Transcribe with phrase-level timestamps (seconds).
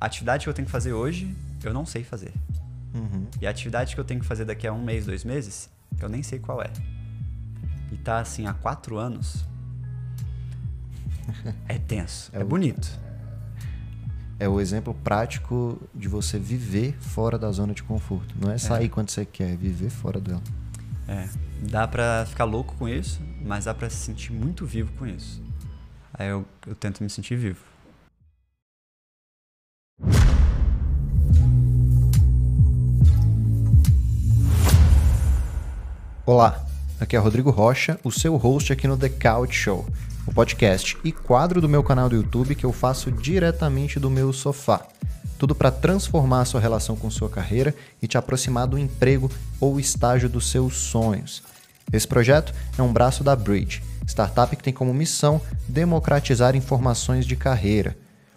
[0.00, 2.32] a atividade que eu tenho que fazer hoje, eu não sei fazer.
[2.94, 3.26] Uhum.
[3.40, 5.68] E a atividade que eu tenho que fazer daqui a um mês, dois meses,
[6.00, 6.70] eu nem sei qual é.
[7.92, 9.44] E tá assim há quatro anos.
[11.68, 12.30] É tenso.
[12.32, 12.88] É, É o- bonito.
[14.40, 18.34] É o exemplo prático de você viver fora da zona de conforto.
[18.40, 20.40] Não é sair quando você quer, é viver fora dela.
[21.08, 21.28] É.
[21.68, 25.42] Dá pra ficar louco com isso, mas dá pra se sentir muito vivo com isso.
[26.14, 27.60] Aí eu, eu tento me sentir vivo.
[36.28, 36.62] Olá,
[37.00, 39.86] aqui é Rodrigo Rocha, o seu host aqui no The Couch Show,
[40.26, 44.30] o podcast e quadro do meu canal do YouTube que eu faço diretamente do meu
[44.30, 44.86] sofá.
[45.38, 49.80] Tudo para transformar a sua relação com sua carreira e te aproximar do emprego ou
[49.80, 51.42] estágio dos seus sonhos.
[51.90, 57.36] Esse projeto é um braço da Bridge, startup que tem como missão democratizar informações de
[57.36, 57.96] carreira.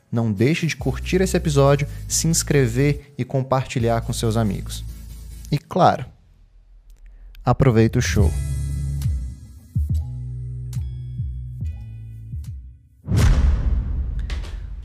[0.09, 4.81] Não deixe de curtir esse episódio, se inscrever e compartilhar com seus amigos.
[5.51, 6.05] E claro,
[7.43, 8.31] Aproveita o show.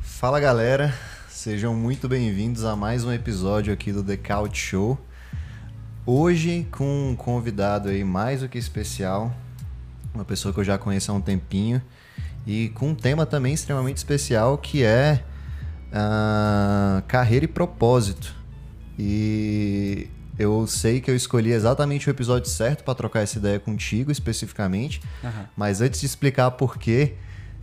[0.00, 0.94] Fala galera,
[1.28, 4.98] sejam muito bem-vindos a mais um episódio aqui do The Couch Show.
[6.06, 9.34] Hoje com um convidado aí mais do que especial,
[10.14, 11.82] uma pessoa que eu já conheço há um tempinho
[12.46, 15.22] e com um tema também extremamente especial que é
[15.92, 18.34] ah, carreira e propósito.
[18.98, 24.10] E eu sei que eu escolhi exatamente o episódio certo para trocar essa ideia contigo
[24.10, 25.48] especificamente, Aham.
[25.56, 27.14] mas antes de explicar por quê,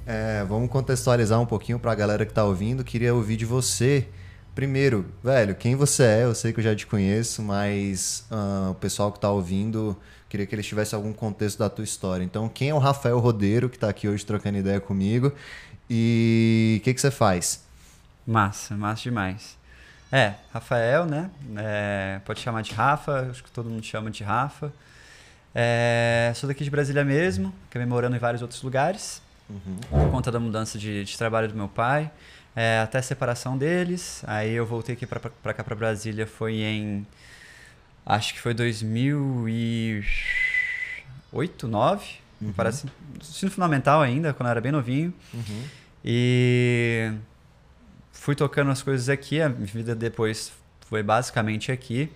[0.05, 2.83] é, vamos contextualizar um pouquinho para a galera que está ouvindo.
[2.83, 4.07] Queria ouvir de você.
[4.53, 6.23] Primeiro, velho, quem você é?
[6.25, 9.97] Eu sei que eu já te conheço, mas ah, o pessoal que está ouvindo,
[10.29, 12.23] queria que eles tivessem algum contexto da tua história.
[12.23, 15.31] Então, quem é o Rafael Rodeiro, que está aqui hoje trocando ideia comigo?
[15.89, 17.63] E o que, que você faz?
[18.27, 19.57] Massa, massa demais.
[20.15, 21.31] É, Rafael, né?
[21.57, 24.71] É, pode chamar de Rafa, acho que todo mundo chama de Rafa.
[25.55, 29.23] É, sou daqui de Brasília mesmo, acabei morando em vários outros lugares,
[29.89, 32.11] por conta da mudança de, de trabalho do meu pai,
[32.55, 34.23] é, até a separação deles.
[34.27, 35.19] Aí eu voltei aqui pra
[35.51, 37.07] cá, pra Brasília, foi em.
[38.05, 40.05] Acho que foi 2008,
[41.67, 42.05] 2009,
[42.39, 42.85] me parece.
[43.19, 45.11] Ensino fundamental ainda, quando eu era bem novinho.
[46.05, 47.13] E
[48.23, 50.51] fui tocando as coisas aqui, a minha vida depois
[50.87, 52.09] foi basicamente aqui.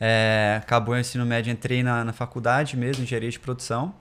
[0.00, 3.92] É, acabou o ensino médio, entrei na, na faculdade mesmo, engenharia de produção,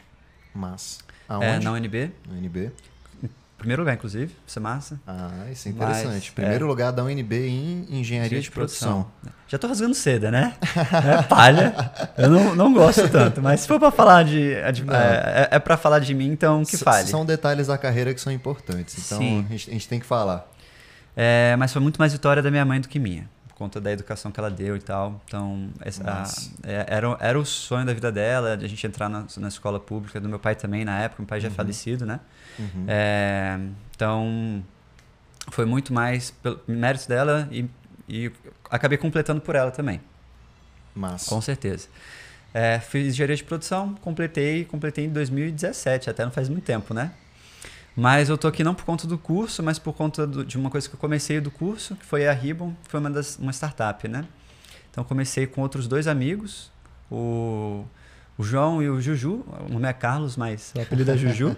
[0.54, 1.00] Mas.
[1.28, 1.66] é, Aonde?
[1.66, 2.12] na UNB.
[2.30, 2.72] Na UNB.
[3.58, 5.00] Primeiro lugar, inclusive, isso é massa.
[5.08, 6.30] Ah, isso é Mas, interessante.
[6.30, 6.34] é.
[6.36, 9.08] Primeiro lugar da UNB em engenharia de produção.
[9.48, 10.54] Já tô rasgando seda, né?
[11.20, 11.74] É palha.
[12.16, 14.54] Eu não, não gosto tanto, mas se for pra falar de.
[14.74, 14.94] de- Não.
[14.94, 17.08] é, é pra falar de mim, então que S- fale.
[17.08, 18.96] São detalhes da carreira que são importantes.
[19.04, 20.48] Então a gente, a gente tem que falar.
[21.19, 23.91] É, mas foi muito mais vitória da minha mãe do que minha, por conta da
[23.91, 25.19] educação que ela deu e tal.
[25.28, 25.69] Então,
[26.05, 26.23] a-
[26.63, 29.79] é, era, era o sonho da vida dela, de a gente entrar na, na escola
[29.79, 32.19] pública, do meu pai também na época, meu pai já é falecido, né?
[32.59, 32.85] Uhum.
[32.88, 33.57] É,
[33.95, 34.63] então,
[35.50, 37.66] foi muito mais pelo mérito dela e,
[38.07, 38.31] e
[38.69, 39.99] acabei completando por ela também.
[40.94, 41.25] Mas.
[41.25, 41.88] Com certeza.
[42.53, 47.11] É, fiz engenharia de produção, completei, completei em 2017, até não faz muito tempo, né?
[48.00, 50.69] Mas eu tô aqui não por conta do curso, mas por conta do- de uma
[50.69, 53.52] coisa que eu comecei do curso, que foi a Ribbon, que foi uma, das, uma
[53.52, 54.24] startup, né?
[54.91, 56.72] Então comecei com outros dois amigos,
[57.09, 57.84] o,
[58.38, 61.58] o João e o Juju, o nome é Carlos, mas o apelido é Juju.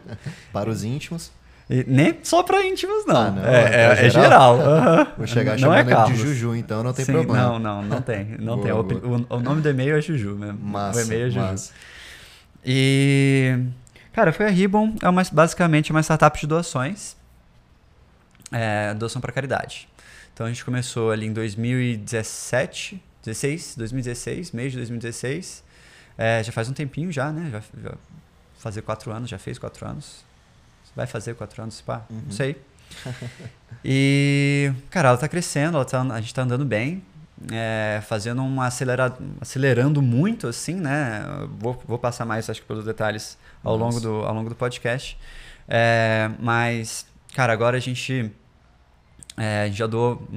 [0.53, 1.29] Para os íntimos,
[1.69, 3.16] E nem só para íntimos, não.
[3.17, 4.57] Ah, não, é, é é- pra é geral?
[4.57, 4.59] geral.
[4.79, 5.07] aham.
[5.17, 6.19] vou chegar não chamando é ele de Carlos.
[6.19, 7.38] Juju, então não tem Sim, problema.
[7.38, 8.25] Não, não, não tem.
[8.39, 8.71] Não Boa, tem.
[8.71, 9.25] O, boa.
[9.29, 10.57] o- o nome do e-mail é Juju mesmo.
[10.61, 11.39] Massa, o e-mail é Juju.
[11.45, 11.73] massa.
[12.66, 13.59] E,
[14.19, 17.16] cara, foi a Ribbon, é uma, basicamente uma startup de doações.
[18.52, 19.88] É, doação para caridade.
[20.34, 25.63] Então a gente começou ali em 2017, 16, 2016, mês de 2016.
[26.18, 27.50] É, já faz um tempinho já, né?
[27.50, 27.91] Já, já
[28.57, 30.25] fazer quatro anos, já fez quatro anos.
[30.96, 32.22] Vai fazer quatro anos, pá, Uhum.
[32.25, 32.57] não sei.
[33.86, 37.01] E, cara, ela tá crescendo, ela tá, a gente tá andando bem,
[37.51, 41.21] é, fazendo um acelerado, acelerando muito, assim, né?
[41.57, 43.97] Vou, vou passar mais, acho que, pelos detalhes ao Nossa.
[43.97, 45.18] longo, do, ao longo do podcast.
[45.68, 48.31] É, mas, cara, agora a gente,
[49.38, 50.27] é, já doou,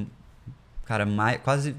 [0.84, 1.74] cara, mais, quase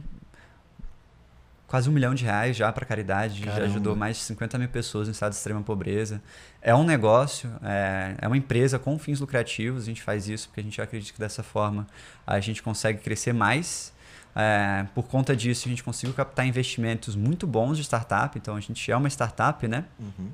[1.74, 3.66] quase um milhão de reais já para caridade, já Caramba.
[3.66, 6.22] ajudou mais de 50 mil pessoas em estado de extrema pobreza.
[6.62, 10.60] É um negócio, é, é uma empresa com fins lucrativos, a gente faz isso porque
[10.60, 11.88] a gente acredita que dessa forma
[12.28, 13.92] a gente consegue crescer mais.
[14.36, 18.60] É, por conta disso, a gente conseguiu captar investimentos muito bons de startup, então a
[18.60, 19.86] gente é uma startup, né?
[20.00, 20.30] Uhum.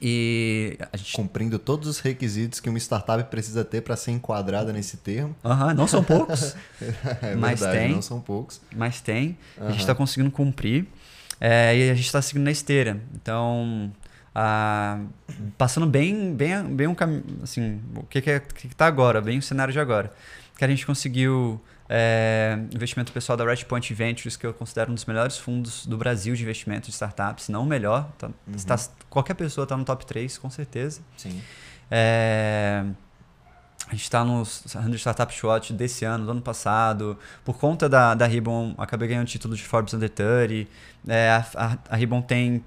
[0.00, 1.12] E a gente.
[1.12, 5.34] Cumprindo todos os requisitos que uma startup precisa ter para ser enquadrada nesse termo.
[5.44, 6.54] Aham, não são poucos,
[7.22, 7.92] É Mas verdade, tem.
[7.94, 8.60] não são poucos.
[8.74, 9.38] mas tem.
[9.58, 10.86] A gente está conseguindo cumprir.
[11.40, 13.00] É, e a gente está seguindo na esteira.
[13.14, 13.90] Então,
[14.34, 14.98] a-
[15.56, 17.24] passando bem, bem, bem um caminho.
[17.42, 20.12] Assim, o que, que, é, que, que tá agora, bem o cenário de agora.
[20.58, 25.04] Que a gente conseguiu é, investimento pessoal da Redpoint Ventures, que eu considero um dos
[25.04, 28.10] melhores fundos do Brasil de investimento de startups, não o melhor.
[28.18, 28.30] Tá-
[28.66, 28.78] tá-
[29.10, 31.02] qualquer pessoa está no top 3, com certeza.
[31.16, 31.42] Sim.
[31.90, 32.84] É,
[33.86, 37.18] a gente está no 100 Startup Watch desse ano, do ano passado.
[37.44, 40.70] Por conta da, da Ribbon, acabei ganhando o título de Forbes Under 30.
[41.06, 42.64] É, a, a, a Ribbon tem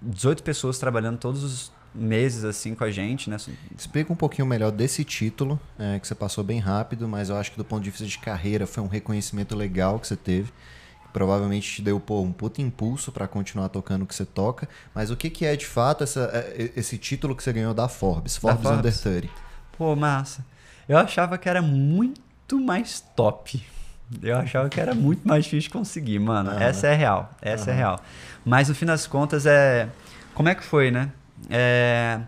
[0.00, 3.36] 18 pessoas trabalhando todos os meses assim com a gente, né?
[3.76, 7.50] Explica um pouquinho melhor desse título, é, que você passou bem rápido, mas eu acho
[7.50, 10.50] que do ponto de vista de carreira foi um reconhecimento legal que você teve.
[11.02, 14.68] que Provavelmente te deu pô, um puta impulso para continuar tocando o que você toca.
[14.94, 17.88] Mas o que, que é de fato essa, é, esse título que você ganhou da
[17.88, 18.36] Forbes?
[18.36, 18.78] Forbes, Forbes.
[18.78, 19.28] Under 30.
[19.76, 20.44] Pô, massa.
[20.88, 23.62] Eu achava que era muito mais top.
[24.22, 26.50] Eu achava que era muito mais difícil de conseguir, mano.
[26.50, 26.62] Aham.
[26.62, 27.30] Essa é real.
[27.40, 28.00] Essa é real.
[28.44, 29.88] Mas no fim das contas é.
[30.34, 31.10] Como é que foi, né?
[31.50, 32.20] É,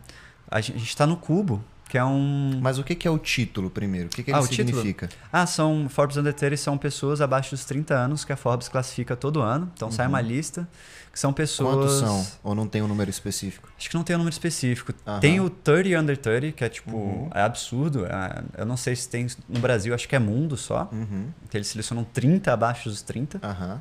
[0.50, 2.58] A gente está no Cubo, que é um.
[2.62, 4.06] Mas o que, que é o título primeiro?
[4.06, 4.68] O que, que ele Ah, o título?
[4.78, 5.08] significa?
[5.32, 9.16] Ah, são Forbes Under 30 são pessoas abaixo dos 30 anos que a Forbes classifica
[9.16, 9.70] todo ano.
[9.74, 10.68] Então sai uma lista
[11.12, 11.74] que são pessoas.
[11.74, 11.80] Uhum.
[11.82, 12.26] Quantos são?
[12.42, 13.68] Ou não tem um número específico?
[13.78, 14.92] Acho que não tem um número específico.
[15.06, 15.20] Aham.
[15.20, 16.96] Tem o 30 Under 30, que é tipo.
[16.96, 17.30] Uhum.
[17.34, 18.06] É absurdo.
[18.06, 20.88] É- eu não sei se tem no Brasil, acho que é mundo só.
[20.92, 21.28] Uhum.
[21.50, 23.40] Que eles selecionam 30 abaixo dos 30.
[23.42, 23.80] Aham.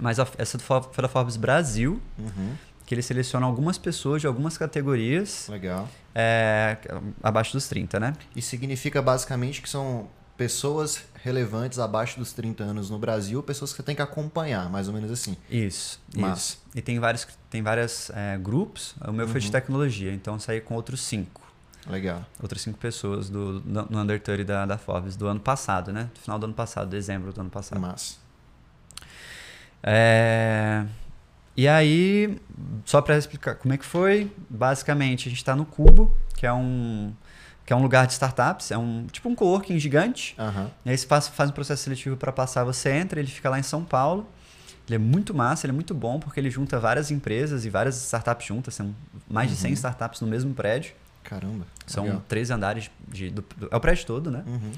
[0.00, 2.54] Mas a- essa foi da Forbes Brasil, Uhum.
[2.86, 5.88] Que eles selecionam algumas pessoas de algumas categorias Legal.
[6.14, 6.76] é,
[7.22, 8.12] abaixo dos 30, né?
[8.34, 13.76] E significa basicamente que são pessoas relevantes abaixo dos 30 anos no Brasil, pessoas que
[13.76, 15.36] você tem que acompanhar, mais ou menos assim.
[15.48, 16.34] Isso, Massa.
[16.34, 16.62] isso.
[16.74, 18.94] E tem vários, tem vários é, grupos.
[19.06, 21.40] O meu foi de tecnologia, então eu saí com outros cinco.
[21.86, 22.24] Legal.
[22.40, 26.10] Outras cinco pessoas do, do, no Under 30 da, da Forbes, do ano passado, né?
[26.14, 27.80] Do final do ano passado, dezembro do ano passado.
[27.80, 28.16] Massa.
[29.82, 30.84] É,
[31.56, 32.38] E aí,
[32.84, 36.52] só para explicar como é que foi, basicamente a gente está no Cubo, que é
[36.52, 37.12] um
[37.64, 40.34] que é um lugar de startups, é um tipo um coworking gigante.
[40.38, 40.68] Aham.
[40.84, 43.58] E aí você faz, faz um processo seletivo para passar, você entra, ele fica lá
[43.58, 44.26] em São Paulo.
[44.88, 47.96] Ele é muito massa, ele é muito bom porque ele junta várias empresas e várias
[48.02, 48.92] startups juntas, são
[49.30, 50.92] mais de 100 startups no mesmo prédio.
[51.22, 51.64] Caramba.
[51.86, 52.22] São legal.
[52.28, 54.42] 13 andares de, do, do- é o prédio todo, né?
[54.44, 54.72] Uhum.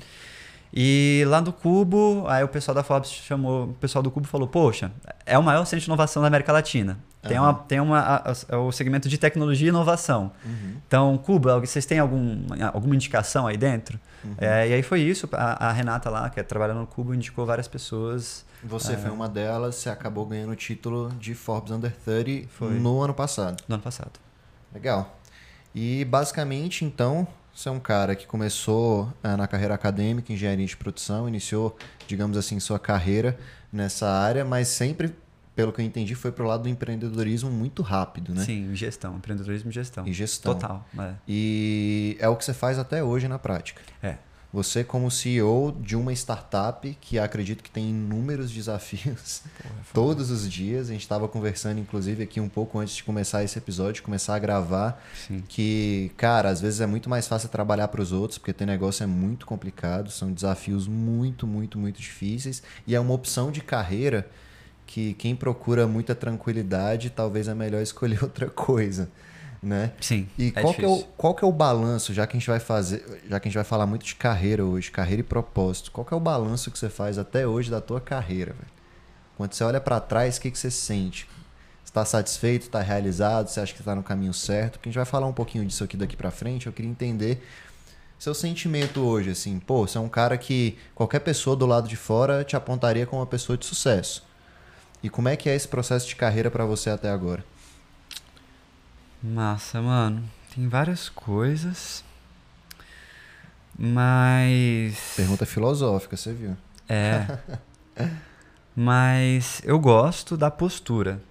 [0.76, 4.48] E lá do Cubo, aí o pessoal da Forbes chamou, o pessoal do Cubo falou:
[4.48, 4.90] Poxa,
[5.24, 6.98] é o maior centro de inovação da América Latina.
[7.22, 7.46] Tem, Aham.
[7.50, 10.32] uma, tem uma, a- a- é o segmento de tecnologia e inovação.
[10.44, 10.74] Uhum.
[10.86, 13.98] Então, Cubo, vocês têm algum, alguma indicação aí dentro?
[14.24, 14.34] Uhum.
[14.36, 15.28] É, e aí foi isso.
[15.32, 18.44] A, a Renata lá, que é trabalhando no Cubo, indicou várias pessoas.
[18.62, 22.72] Você foi uma delas, você acabou ganhando o título de Forbes Under 30 Foi.
[22.74, 23.62] no ano passado.
[23.68, 24.12] No ano passado.
[24.72, 25.18] Legal.
[25.74, 30.76] E basicamente, então, você é um cara que começou eh, na carreira acadêmica, engenharia de
[30.76, 33.38] produção, iniciou, digamos assim, sua carreira
[33.72, 35.14] nessa área, mas sempre,
[35.54, 38.44] pelo que eu entendi, foi pro lado do empreendedorismo muito rápido, né?
[38.44, 40.06] Sim, gestão, empreendedorismo e gestão.
[40.06, 40.54] E gestão.
[40.54, 40.84] Total.
[40.98, 41.12] É.
[41.28, 43.80] E é o que você faz até hoje na prática.
[44.02, 44.16] É.
[44.54, 49.42] Você, como CEO de uma startup que acredito que tem inúmeros desafios
[49.92, 53.58] todos os dias, a gente estava conversando, inclusive, aqui um pouco antes de começar esse
[53.58, 55.42] episódio, começar a gravar, Sim.
[55.48, 59.02] que, cara, às vezes é muito mais fácil trabalhar para os outros, porque ter negócio
[59.02, 64.30] é muito complicado, são desafios muito, muito, muito difíceis, e é uma opção de carreira
[64.86, 69.10] que quem procura muita tranquilidade, talvez é melhor escolher outra coisa,
[69.64, 69.92] né?
[70.00, 70.28] Sim.
[70.38, 72.48] E é qual, que é o, qual que é o balanço, já que a gente
[72.48, 75.90] vai fazer, já que a gente vai falar muito de carreira hoje, carreira e propósito,
[75.90, 78.74] qual que é o balanço que você faz até hoje da tua carreira, velho?
[79.36, 81.26] Quando você olha para trás, o que, que você sente?
[81.84, 84.74] Está satisfeito, está realizado, você acha que está no caminho certo?
[84.74, 87.42] Porque a gente vai falar um pouquinho disso aqui daqui para frente, eu queria entender
[88.18, 91.96] seu sentimento hoje, assim, pô, você é um cara que qualquer pessoa do lado de
[91.96, 94.24] fora te apontaria como uma pessoa de sucesso.
[95.02, 97.44] E como é que é esse processo de carreira para você até agora?
[99.24, 100.22] Massa, mano.
[100.54, 102.04] Tem várias coisas.
[103.78, 105.14] Mas.
[105.16, 106.54] Pergunta filosófica, você viu?
[106.86, 107.26] É.
[108.76, 111.22] Mas eu gosto da postura.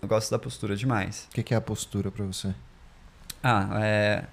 [0.00, 1.28] Eu gosto da postura demais.
[1.30, 2.52] O que que é a postura para você?
[3.40, 4.24] Ah, é.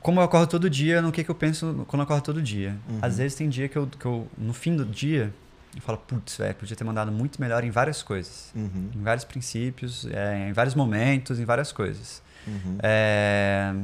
[0.00, 2.78] Como eu acordo todo dia, no que, que eu penso quando eu acordo todo dia.
[2.88, 2.98] Uhum.
[3.02, 5.34] Às vezes tem dia que eu, que eu, no fim do dia,
[5.74, 8.50] eu falo, putz, velho, podia ter mandado muito melhor em várias coisas.
[8.54, 12.22] Uhum, Em vários princípios, é, em vários momentos, em várias coisas.
[12.46, 12.78] uhum.
[12.82, 13.74] É,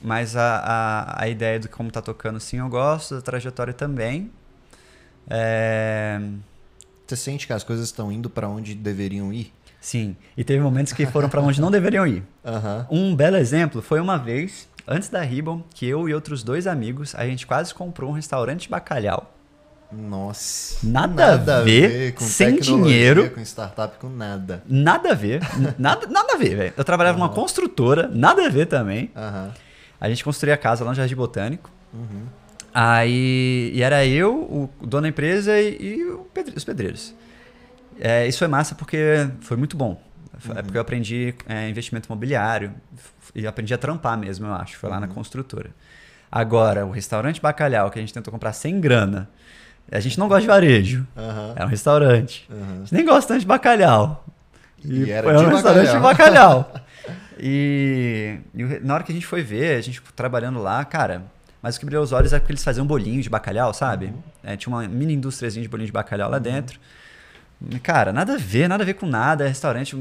[0.00, 4.30] mas a, a, a ideia do como tá tocando, sim, eu gosto, da trajetória também.
[5.28, 6.20] É,
[7.06, 9.52] Você sente que as coisas estão indo para onde deveriam ir?
[9.80, 10.16] Sim.
[10.36, 12.22] E teve momentos que foram para onde não deveriam ir.
[12.44, 12.86] Aham.
[12.90, 17.14] Um belo exemplo foi uma vez, antes da Ribbon, que eu e outros dois amigos,
[17.14, 19.32] a gente quase comprou um restaurante de bacalhau.
[19.92, 20.78] Nossa.
[20.86, 23.30] Nada a ver, com sem dinheiro.
[23.30, 24.62] Com startup, com nada.
[24.66, 25.40] Nada a ver.
[25.78, 26.72] nada, nada a ver, velho.
[26.76, 29.10] Eu trabalhava numa construtora, nada a ver também.
[29.14, 29.52] Aham.
[30.00, 31.70] A gente construía a casa lá no Jardim Botânico.
[31.94, 32.24] Uhum.
[32.74, 37.14] Aí e era eu, o dono da empresa e, e o pedre- os pedreiros.
[37.98, 39.98] É, isso foi massa porque foi muito bom.
[40.54, 42.74] É porque eu aprendi é, investimento imobiliário
[43.34, 44.76] e aprendi a trampar mesmo, eu acho.
[44.76, 45.70] Foi lá na construtora.
[46.30, 49.30] Agora, o restaurante Bacalhau, que a gente tentou comprar sem grana.
[49.90, 51.06] A gente não gosta de varejo.
[51.54, 52.48] É um restaurante.
[52.50, 52.72] Aham.
[52.72, 54.24] A gente nem gosta tanto de bacalhau.
[54.84, 56.72] E era foi de um restaurante de bacalhau.
[57.38, 61.24] e, e na hora que a gente foi ver, a gente trabalhando lá, cara,
[61.62, 64.06] mas o que brilhou os olhos é porque eles faziam bolinho de bacalhau, sabe?
[64.06, 64.22] Uhum.
[64.44, 66.78] É, tinha uma mini indústriazinha de bolinho de bacalhau lá dentro.
[67.82, 69.44] Cara, nada a ver, nada a ver com nada.
[69.44, 69.96] É restaurante,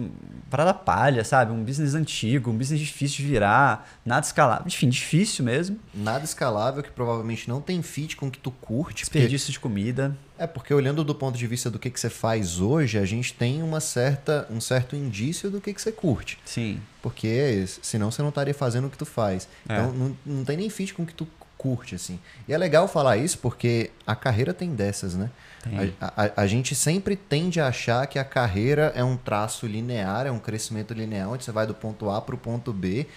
[0.49, 1.51] parada palha, sabe?
[1.51, 4.65] Um business antigo, um business difícil de virar, nada escalável.
[4.67, 5.79] Enfim, difícil mesmo.
[5.93, 9.03] Nada escalável que provavelmente não tem fit com o que tu curte.
[9.05, 10.15] porque- Desperdício de comida.
[10.37, 13.33] É porque olhando do ponto de vista do que, que você faz hoje, a gente
[13.33, 16.37] tem uma certa, um certo indício do que, que você curte.
[16.43, 16.79] Sim.
[17.01, 19.47] Porque senão você não estaria fazendo o que tu faz.
[19.69, 19.73] É.
[19.77, 21.25] Então não, não tem nem fit com o que tu
[21.65, 22.19] curte, assim.
[22.47, 25.29] E é legal falar isso porque a carreira tem dessas, né?
[25.63, 25.95] Tem.
[25.99, 30.27] A, a- a gente sempre tende a achar que a carreira é um traço linear,
[30.27, 33.07] é um crescimento linear, onde você vai do ponto A para o ponto B,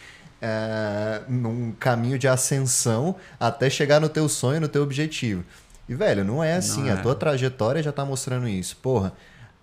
[0.40, 5.45] é, num caminho de ascensão até chegar no teu sonho, no teu objetivo.
[5.88, 6.85] E, velho, não é assim.
[6.85, 7.02] Não A é.
[7.02, 8.76] tua trajetória já tá mostrando isso.
[8.76, 9.12] Porra,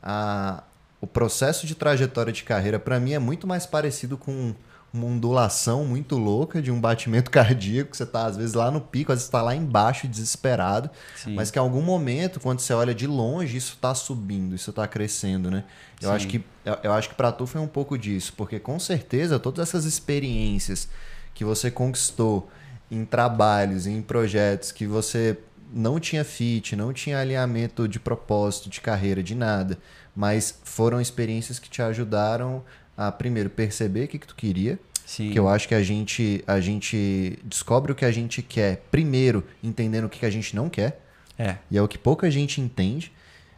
[0.03, 0.61] a-
[1.01, 4.53] o processo de trajetória de carreira, para mim, é muito mais parecido com
[4.95, 7.91] uma ondulação muito louca de um batimento cardíaco.
[7.91, 10.89] que Você tá, às vezes, lá no pico, às vezes, tá lá embaixo, desesperado.
[11.15, 11.35] Sim.
[11.35, 14.87] Mas que em algum momento, quando você olha de longe, isso tá subindo, isso tá
[14.87, 15.63] crescendo, né?
[16.01, 16.15] Eu Sim.
[16.15, 19.39] acho que eu, eu acho que para tu foi um pouco disso, porque com certeza
[19.39, 20.89] todas essas experiências
[21.33, 22.49] que você conquistou
[22.89, 25.37] em trabalhos, em projetos que você
[25.71, 29.77] não tinha fit, não tinha alinhamento de propósito, de carreira, de nada,
[30.15, 32.63] mas foram experiências que te ajudaram
[32.97, 35.31] a primeiro perceber o que, que tu queria, Sim.
[35.31, 39.43] que eu acho que a gente a gente descobre o que a gente quer primeiro
[39.63, 41.01] entendendo o que, que a gente não quer.
[41.37, 41.57] É.
[41.69, 43.11] E é o que pouca gente entende.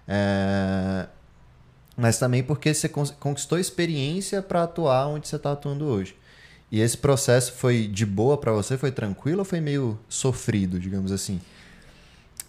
[0.08, 1.08] É,
[1.96, 6.16] Mas também porque você conquistou experiência para atuar onde você está atuando hoje.
[6.72, 8.78] E esse processo foi de boa para você?
[8.78, 11.40] Foi tranquilo ou foi meio sofrido, digamos assim?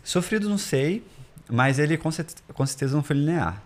[0.02, 1.04] Sofrido não sei,
[1.49, 3.62] mas ele com certeza não foi linear.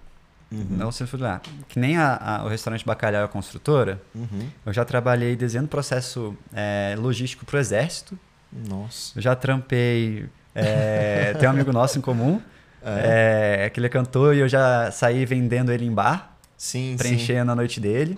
[0.52, 1.40] Não foi linear.
[1.68, 4.48] Que nem a- a- o restaurante Bacalhau e a construtora, Uhum.
[4.66, 8.18] eu já trabalhei desenhando processo é, logístico para o exército.
[8.52, 9.18] Nossa.
[9.18, 10.26] Eu já trampei.
[10.54, 12.40] é, tem um amigo nosso em comum,
[12.84, 16.96] é, que ele é cantor e eu já saí vendendo ele em bar, Sim, sim.
[16.98, 18.16] preenchendo a noite dele.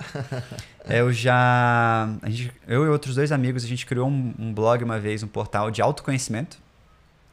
[0.88, 2.08] É, eu já.
[2.22, 5.22] a gente- eu e outros dois amigos, a gente criou um, um blog uma vez,
[5.22, 6.58] um portal de autoconhecimento.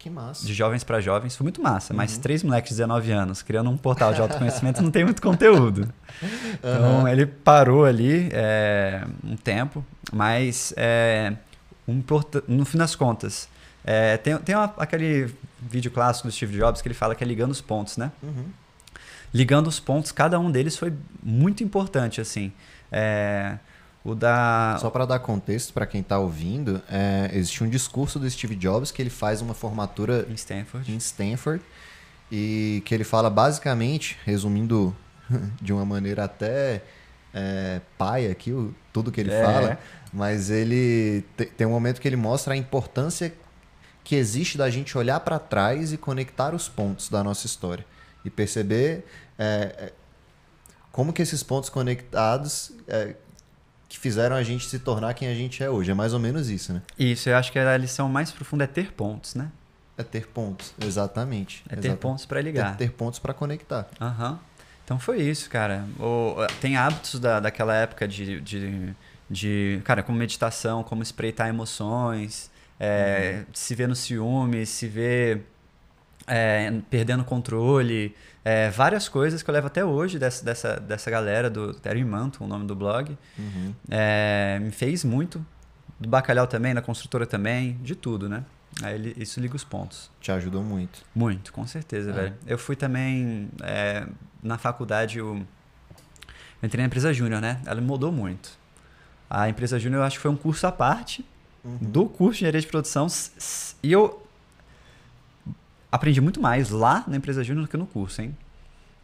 [0.02, 0.46] Que massa.
[0.46, 1.94] de jovens para jovens, foi muito massa.
[1.94, 2.22] Mas Uhum.
[2.22, 5.88] três moleques de 19 anos criando um portal de autoconhecimento não tem muito conteúdo.
[6.58, 11.34] Então ele parou ali é, um tempo, mas é,
[11.88, 12.02] um
[12.48, 13.48] no fim das contas,
[13.84, 17.28] é, tem, tem uma- aquele vídeo clássico do Steve Jobs que ele fala que é
[17.28, 18.12] ligando os pontos, né?
[18.22, 18.46] Uhum.
[19.34, 20.94] Ligando os pontos, cada um deles foi
[21.24, 22.52] muito importante, assim.
[22.92, 23.58] É,
[24.04, 24.78] o da.
[24.80, 28.92] Só para dar contexto para quem está ouvindo, é, existe um discurso do Steve Jobs
[28.92, 30.92] que ele faz uma formatura Em Stanford.
[30.92, 31.64] em Stanford
[32.32, 34.96] e que ele fala basicamente, resumindo
[35.62, 36.82] de uma maneira até
[37.34, 39.42] é, paia aqui o- tudo que ele É.
[39.44, 39.80] fala,
[40.12, 43.34] mas ele te- tem um momento que ele mostra a importância
[44.04, 47.86] que existe da gente olhar para trás e conectar os pontos da nossa história
[48.26, 49.06] e perceber
[49.38, 49.94] é, é,
[50.92, 53.16] como que esses pontos conectados é,
[53.92, 55.92] que fizeram a gente se tornar quem a gente é hoje.
[55.92, 56.82] É mais ou menos isso, né?
[56.98, 59.50] Isso, eu acho que a lição mais profunda é ter pontos, né?
[59.98, 61.62] É ter pontos, exatamente.
[61.66, 62.00] É ter Exatamente.
[62.00, 62.78] pontos para ligar.
[62.78, 63.86] ter pontos para conectar.
[64.00, 64.40] Aham.
[64.86, 65.84] Então foi isso, cara.
[66.00, 68.96] O- tem hábitos da, daquela época de, de,
[69.30, 75.42] de, cara, como meditação, como espreitar emoções, é, se ver no ciúme, se ver
[76.28, 81.50] é, perdendo controle, é, várias coisas que eu levo até hoje dessa, dessa, dessa galera
[81.50, 83.18] do Terry Manton, o nome do blog.
[83.38, 83.74] Uhum.
[83.90, 85.46] É, me fez muito.
[86.00, 88.44] Do bacalhau também, da construtora também, de tudo, né?
[88.82, 90.10] Aí ele- isso liga os pontos.
[90.20, 91.04] Te ajudou muito.
[91.14, 92.14] Muito, com certeza, É.
[92.14, 92.34] velho.
[92.48, 94.08] Eu fui também é,
[94.42, 95.46] na faculdade, eu, eu
[96.64, 97.60] entrei na empresa júnior, né?
[97.66, 98.50] Ela me mudou muito.
[99.30, 101.24] A empresa júnior eu acho que foi um curso à parte
[101.64, 101.78] Uhum.
[101.80, 103.06] do curso de engenharia de produção
[103.84, 104.26] e eu
[105.92, 108.36] aprendi muito mais lá na empresa júnior do que no curso, hein?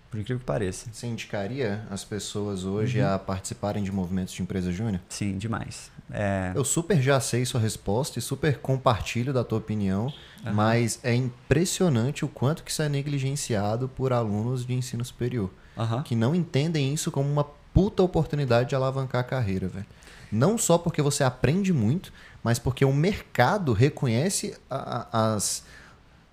[0.09, 0.87] Por incrível que pareça.
[0.91, 3.13] Você indicaria as pessoas hoje Uhum.
[3.13, 5.01] a participarem de movimentos de empresa júnior?
[5.09, 5.91] Sim, demais.
[6.09, 10.13] É, Eu super já sei sua resposta e super compartilho da tua opinião,
[10.45, 10.53] Aham.
[10.53, 16.01] mas é impressionante o quanto que isso é negligenciado por alunos de ensino superior, aham.
[16.03, 19.85] que não entendem isso como uma puta oportunidade de alavancar a carreira, velho.
[20.31, 25.63] Não só porque você aprende muito, mas porque o mercado reconhece a- a- as,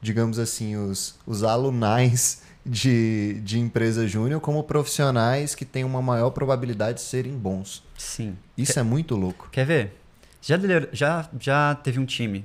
[0.05, 6.31] digamos assim, os, os alunais de, de empresa júnior como profissionais que têm uma maior
[6.31, 7.83] probabilidade de serem bons.
[7.97, 8.37] Sim.
[8.57, 9.49] Isso é muito louco.
[9.51, 10.01] Quer ver?
[10.43, 10.57] Já,
[10.93, 12.45] já, já teve um time,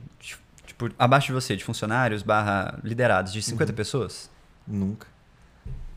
[0.65, 3.43] tipo, abaixo de você, de funcionários barra liderados, de Uhum.
[3.43, 4.29] 50 pessoas?
[4.65, 5.05] Nunca.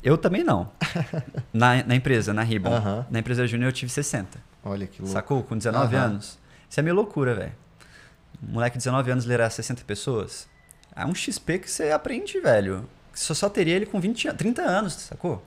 [0.03, 0.69] Eu também não.
[1.55, 2.73] na, na empresa, na Ribbon.
[2.75, 3.07] Aham.
[3.09, 4.37] Na empresa júnior eu tive 60.
[4.65, 5.13] Olha que louco.
[5.13, 5.45] Sacou?
[5.45, 6.05] Com 19 Aham.
[6.07, 6.39] anos.
[6.69, 7.53] Isso é meio loucura, velho.
[8.43, 10.49] Um moleque de 19 anos liderar 60 pessoas.
[10.95, 12.89] É um XP que você aprende, velho.
[13.15, 15.43] Você só teria ele com 20, an- 30 anos, sacou?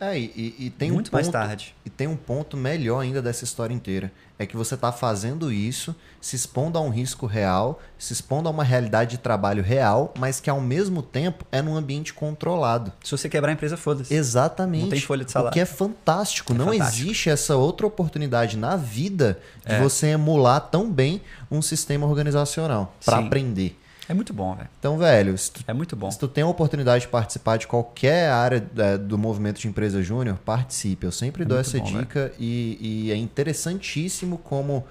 [0.00, 1.74] É, e, e- tem Muito um ponto, mais tarde.
[1.84, 4.10] E tem um ponto melhor ainda dessa história inteira.
[4.38, 8.50] É que você está fazendo isso, se expondo a um risco real, se expondo a
[8.52, 12.92] uma realidade de trabalho real, mas que ao mesmo tempo é num ambiente controlado.
[13.04, 14.12] Se você quebrar a empresa, foda-se.
[14.12, 14.82] Exatamente.
[14.82, 15.52] Não tem folha de O salário.
[15.54, 16.52] que é fantástico.
[16.52, 17.02] É Não fantástico.
[17.06, 19.80] existe essa outra oportunidade na vida de É.
[19.80, 23.78] você emular tão bem um sistema organizacional para aprender.
[24.08, 24.68] É muito bom, velho.
[24.78, 26.10] Então, velho, se tu É muito bom.
[26.10, 30.02] se tu tem a oportunidade de participar de qualquer área é, do movimento de empresa
[30.02, 31.06] júnior, participe.
[31.06, 34.84] Eu sempre É dou essa bom, dica e, e é interessantíssimo como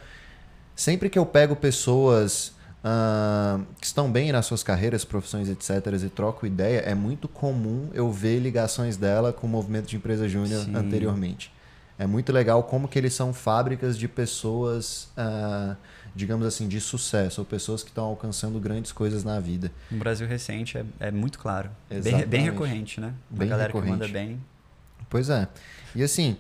[0.75, 2.53] sempre que eu pego pessoas
[2.84, 5.70] ah, que estão bem nas suas carreiras, profissões, etc.,
[6.03, 10.27] e troco ideia, é muito comum eu ver ligações dela com o movimento de empresa
[10.27, 11.51] júnior anteriormente.
[11.98, 15.75] É muito legal como que eles são fábricas de pessoas, ah,
[16.15, 19.72] digamos assim, de sucesso, ou pessoas que estão alcançando grandes coisas na vida.
[19.89, 21.70] No Brasil recente é, é muito claro.
[21.89, 23.13] Bem, bem recorrente, né?
[23.29, 23.93] Bem a galera recorrente.
[23.93, 24.39] que manda bem.
[25.10, 25.48] Pois é.
[25.96, 26.38] E assim,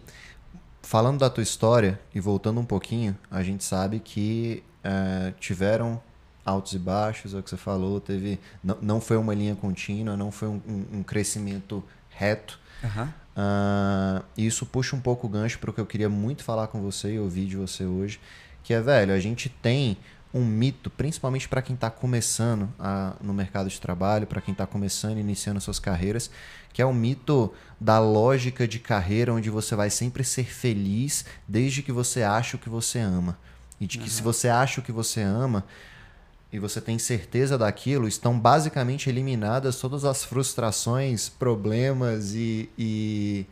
[0.81, 6.01] falando da tua história e voltando um pouquinho, a gente sabe que eh, tiveram
[6.45, 10.17] altos e baixos, é o que você falou, teve não, não foi uma linha contínua,
[10.17, 12.59] não foi um, um- um crescimento reto.
[13.35, 16.67] Ah, e isso puxa um pouco o gancho para o que eu queria muito falar
[16.67, 18.19] com você e ouvir de você hoje,
[18.63, 19.97] que é, velho, a gente tem
[20.33, 24.65] um mito, principalmente para quem está começando a- no mercado de trabalho, para quem está
[24.65, 26.31] começando e iniciando suas carreiras,
[26.71, 31.83] que é o mito da lógica de carreira onde você vai sempre ser feliz desde
[31.83, 33.37] que você ache o que você ama.
[33.79, 35.63] E de que se você acha o que você ama,
[36.51, 43.45] e você tem certeza daquilo, estão basicamente eliminadas todas as frustrações, problemas e, e,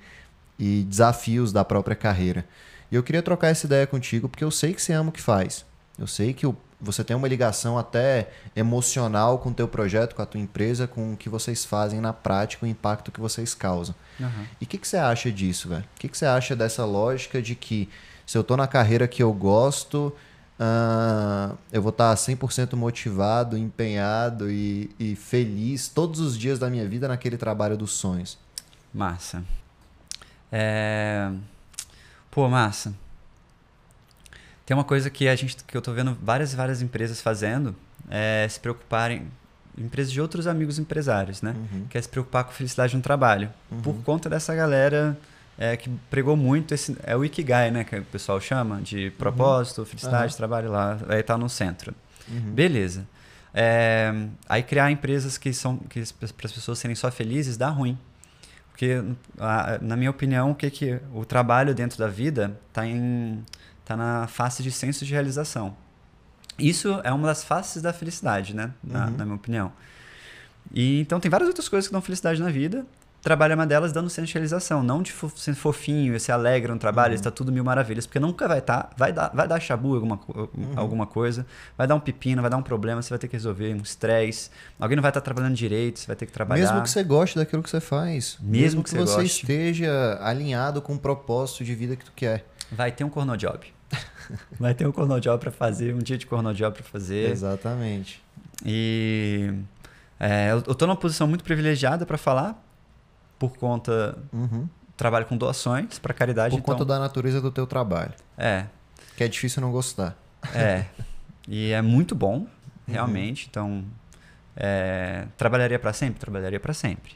[0.57, 2.45] e desafios da própria carreira.
[2.91, 5.21] E eu queria trocar essa ideia contigo, porque eu sei que você ama o que
[5.21, 5.65] faz.
[5.97, 6.45] Eu sei que
[6.79, 11.13] você tem uma ligação até emocional com o teu projeto, com a tua empresa, com
[11.13, 13.93] o que vocês fazem na prática, o impacto que vocês causam.
[14.19, 14.47] Aham.
[14.59, 15.83] E o que, que você acha disso, velho?
[15.95, 17.87] O que, que você acha dessa lógica de que
[18.25, 20.13] se eu tô na carreira que eu gosto,
[20.59, 26.87] ah, eu vou estar 100% motivado, empenhado e, e feliz todos os dias da minha
[26.87, 28.37] vida naquele trabalho dos sonhos?
[28.93, 29.43] Massa.
[30.51, 31.31] É...
[32.31, 32.93] Pô, massa.
[34.65, 37.75] Tem uma coisa que a gente que eu tô vendo várias e várias empresas fazendo
[38.09, 39.27] é se preocuparem
[39.77, 41.55] empresas de outros amigos empresários, né?
[41.55, 41.85] Uhum.
[41.89, 43.49] Que é se preocupar com felicidade no trabalho.
[43.83, 45.17] Por conta dessa galera
[45.57, 49.85] é, que pregou muito esse é o ikigai, né, que o pessoal chama de propósito,
[49.85, 51.93] felicidade, trabalho lá, aí tá no centro.
[52.29, 52.53] Uhum.
[52.53, 53.05] Beleza.
[53.53, 54.13] É,
[54.47, 57.97] aí criar empresas que são que para as pessoas serem só felizes dá ruim.
[58.81, 59.03] Porque
[59.79, 63.45] na minha opinião, o que que o trabalho dentro da vida tá em
[63.85, 65.77] tá na face de senso de realização.
[66.57, 69.17] Isso é uma das faces da felicidade, né, na, Uhum.
[69.17, 69.71] na minha opinião.
[70.73, 72.83] E então tem várias outras coisas que dão felicidade na vida.
[73.21, 77.15] Trabalho é uma delas dando realização, não de ser fofinho, ser alegre no trabalho, Uhum.
[77.15, 80.73] está tudo mil maravilhas, porque nunca vai estar, vai dar, vai dar chabu alguma, Uhum.
[80.75, 81.45] alguma coisa,
[81.77, 84.49] vai dar um pepino, vai dar um problema, você vai ter que resolver, um estresse,
[84.79, 86.61] alguém não vai estar trabalhando direito, você vai ter que trabalhar.
[86.63, 88.37] Mesmo que você goste daquilo que você faz.
[88.41, 89.41] Mesmo que você você goste.
[89.43, 92.43] esteja alinhado com o propósito de vida que tu quer.
[92.71, 93.67] Vai ter um cornojob.
[94.59, 97.29] vai ter um cornojob para fazer, um dia de cornojob para fazer.
[97.29, 98.19] Exatamente.
[98.65, 99.53] E
[100.19, 102.59] é, eu tô numa posição muito privilegiada para falar
[103.49, 104.67] por conta Uhum.
[104.95, 108.13] trabalho com doações para caridade, Por então conta da natureza do teu trabalho.
[108.37, 108.65] é,
[109.17, 110.15] Que é difícil não gostar.
[110.53, 110.85] É.
[111.47, 112.47] e é muito bom, Uhum.
[112.87, 113.47] realmente.
[113.49, 113.83] Então,
[114.55, 116.19] é, trabalharia para sempre?
[116.19, 117.13] Trabalharia para sempre.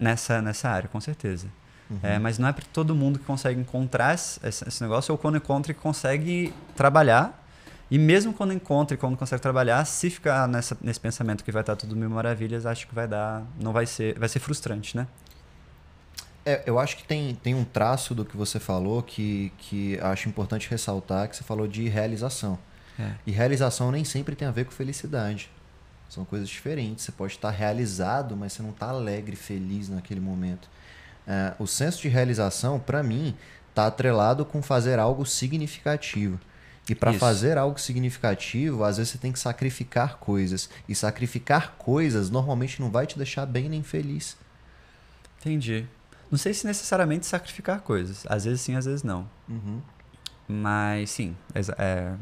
[0.00, 1.48] Nessa, nessa área, com certeza.
[1.90, 1.98] Uhum.
[2.02, 5.36] É, mas não é para todo mundo que consegue encontrar esse, esse negócio, ou quando
[5.38, 7.45] encontra e consegue trabalhar.
[7.90, 11.62] E mesmo quando encontra e quando consegue trabalhar, se ficar nessa, nesse pensamento que vai
[11.62, 13.44] estar tudo mil maravilhas, acho que vai dar.
[13.60, 14.18] Não vai ser.
[14.18, 15.06] Vai ser frustrante, né?
[16.44, 20.28] É, eu acho que tem, tem um traço do que você falou que, que acho
[20.28, 22.58] importante ressaltar, que você falou de realização.
[22.98, 23.12] É.
[23.26, 25.50] E realização nem sempre tem a ver com felicidade.
[26.08, 27.04] São coisas diferentes.
[27.04, 30.68] Você pode estar realizado, mas você não está alegre, feliz naquele momento.
[31.26, 33.34] É, o senso de realização, para mim,
[33.70, 36.38] está atrelado com fazer algo significativo.
[36.88, 40.68] E para fazer algo significativo, às vezes você tem que sacrificar coisas.
[40.88, 44.36] E sacrificar coisas normalmente não vai te deixar bem nem feliz.
[45.40, 45.86] Entendi.
[46.30, 48.24] Não sei se necessariamente sacrificar coisas.
[48.28, 49.28] Às vezes sim, às vezes não.
[49.48, 49.80] Uhum.
[50.48, 51.36] Mas sim,
[51.76, 52.12] é,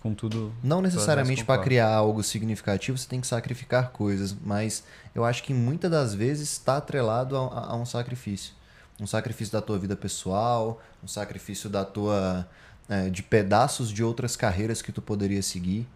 [0.00, 0.54] contudo.
[0.62, 5.52] Não necessariamente para criar algo significativo você tem que sacrificar coisas, mas eu acho que
[5.52, 8.54] muitas das vezes está atrelado a, a- a um sacrifício.
[9.00, 12.48] Um sacrifício da tua vida pessoal, um sacrifício da tua
[12.88, 15.86] é, de pedaços de outras carreiras que tu poderia seguir.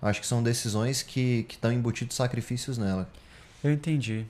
[0.00, 3.08] Eu acho que são decisões que que estão embutidos sacrifícios nela.
[3.62, 4.24] Eu entendi.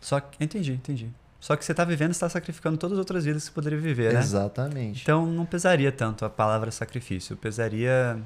[0.00, 0.42] Só que.
[0.42, 1.08] Entendi, entendi.
[1.40, 3.78] Só que você tá vivendo, você tá sacrificando todas as outras vidas que você poderia
[3.78, 4.20] viver, né?
[4.20, 5.02] Exatamente.
[5.02, 7.36] Então não pesaria tanto a palavra sacrifício.
[7.36, 8.18] Pesaria.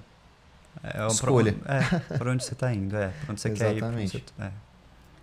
[0.82, 1.54] É, um Escolha.
[1.54, 3.08] Pro, é, pra onde você tá indo, é.
[3.08, 3.78] Pra onde você quer ir.
[3.78, 4.24] Exatamente.
[4.38, 4.50] é.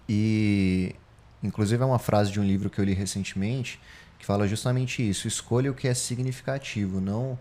[0.10, 0.96] E,
[1.44, 3.80] inclusive, é uma frase de um livro que eu li recentemente
[4.24, 5.28] que fala justamente isso.
[5.28, 7.38] Escolha o que é significativo, não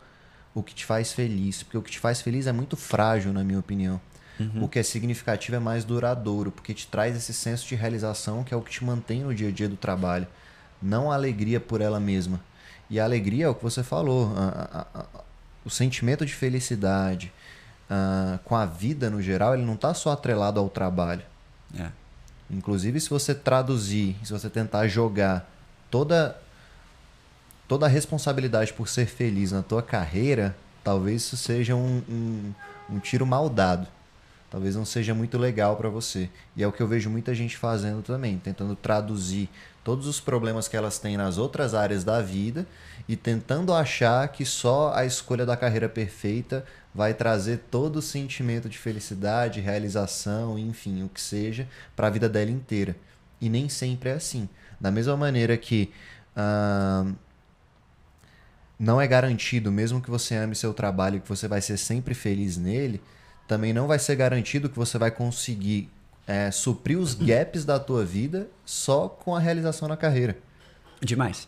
[0.55, 1.63] o que te faz feliz.
[1.63, 4.01] Porque o que te faz feliz é muito frágil, na minha opinião.
[4.41, 4.65] Uhum.
[4.65, 8.53] O que é significativo é mais duradouro, porque te traz esse senso de realização que
[8.53, 10.27] é o que te mantém no dia a dia do trabalho.
[10.81, 12.41] Não a alegria por ela mesma.
[12.91, 14.33] E a alegria é o que você falou.
[14.37, 15.07] a- a- a-
[15.65, 17.33] o sentimento de felicidade
[18.45, 21.23] com a vida no geral, ele não está só atrelado ao trabalho.
[21.79, 21.89] É.
[22.51, 25.49] Inclusive, se você traduzir, se você tentar jogar
[25.91, 26.37] toda
[27.73, 30.55] toda a responsabilidade por ser feliz na tua carreira,
[30.85, 32.53] talvez isso seja um, um,
[32.91, 33.89] um tiro mal dado.
[34.51, 36.29] Talvez não seja muito legal para você.
[36.55, 39.49] E é o que eu vejo muita gente fazendo também, tentando traduzir
[39.83, 42.67] todos os problemas que elas têm nas outras áreas da vida
[43.09, 48.69] e tentando achar que só a escolha da carreira perfeita vai trazer todo o sentimento
[48.69, 52.95] de felicidade, realização, enfim, o que seja, para a vida dela inteira.
[53.41, 54.47] E nem sempre é assim.
[54.79, 55.91] Da mesma maneira que
[56.37, 57.07] ah,
[58.83, 62.57] não é garantido, mesmo que você ame seu trabalho, que você vai ser sempre feliz
[62.57, 63.01] nele,
[63.47, 65.89] também não vai ser garantido que você vai conseguir
[66.27, 70.37] é, suprir os gaps da tua vida só com a realização na carreira.
[71.01, 71.47] Demais.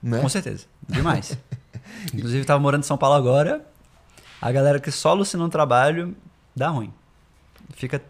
[0.00, 0.20] Né?
[0.20, 0.66] Com certeza.
[0.88, 1.36] Demais.
[2.14, 3.66] Inclusive, tava morando em São Paulo agora.
[4.40, 6.16] A galera que só alucina no trabalho
[6.54, 6.94] dá ruim.
[7.74, 8.00] Fica.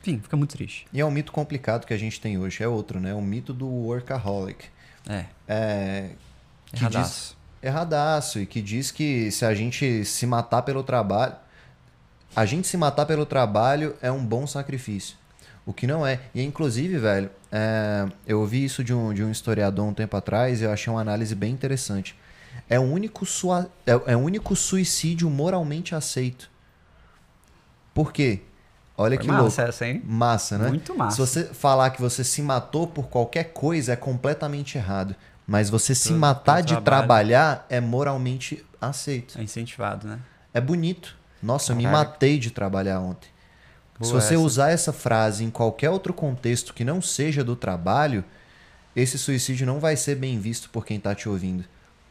[0.00, 0.88] Enfim, fica muito triste.
[0.92, 3.14] E é um mito complicado que a gente tem hoje, é outro, né?
[3.14, 4.64] O mito do workaholic.
[5.08, 5.26] É.
[5.46, 6.10] É,
[6.72, 8.38] que diz, Erradaço.
[8.38, 11.34] e que diz que se a gente se matar pelo trabalho,
[12.34, 15.16] a gente se matar pelo trabalho é um bom sacrifício.
[15.66, 16.20] O que não é.
[16.34, 20.60] E inclusive, velho, é, eu ouvi isso de um, de um historiador um tempo atrás
[20.60, 22.16] e eu achei uma análise bem interessante.
[22.68, 26.50] É o único, sua, é, é o único suicídio moralmente aceito.
[27.92, 28.40] Por quê?
[28.96, 29.44] Olha Foi que louco.
[29.44, 30.02] massa essa, hein?
[30.04, 30.68] Massa, né?
[30.68, 31.16] Muito massa.
[31.16, 35.16] Se você falar que você se matou por qualquer coisa, é completamente errado.
[35.50, 39.36] Mas você se Pelo- matar pelo de trabalhar é moralmente aceito.
[39.36, 40.20] É incentivado, né?
[40.54, 41.16] É bonito.
[41.42, 42.04] Nossa, eu me Caraca.
[42.04, 43.28] matei de trabalhar ontem.
[44.00, 44.42] Se Boa você essa.
[44.44, 48.24] usar essa frase em qualquer outro contexto que não seja do trabalho,
[48.94, 51.64] esse suicídio não vai ser bem visto por quem está te ouvindo.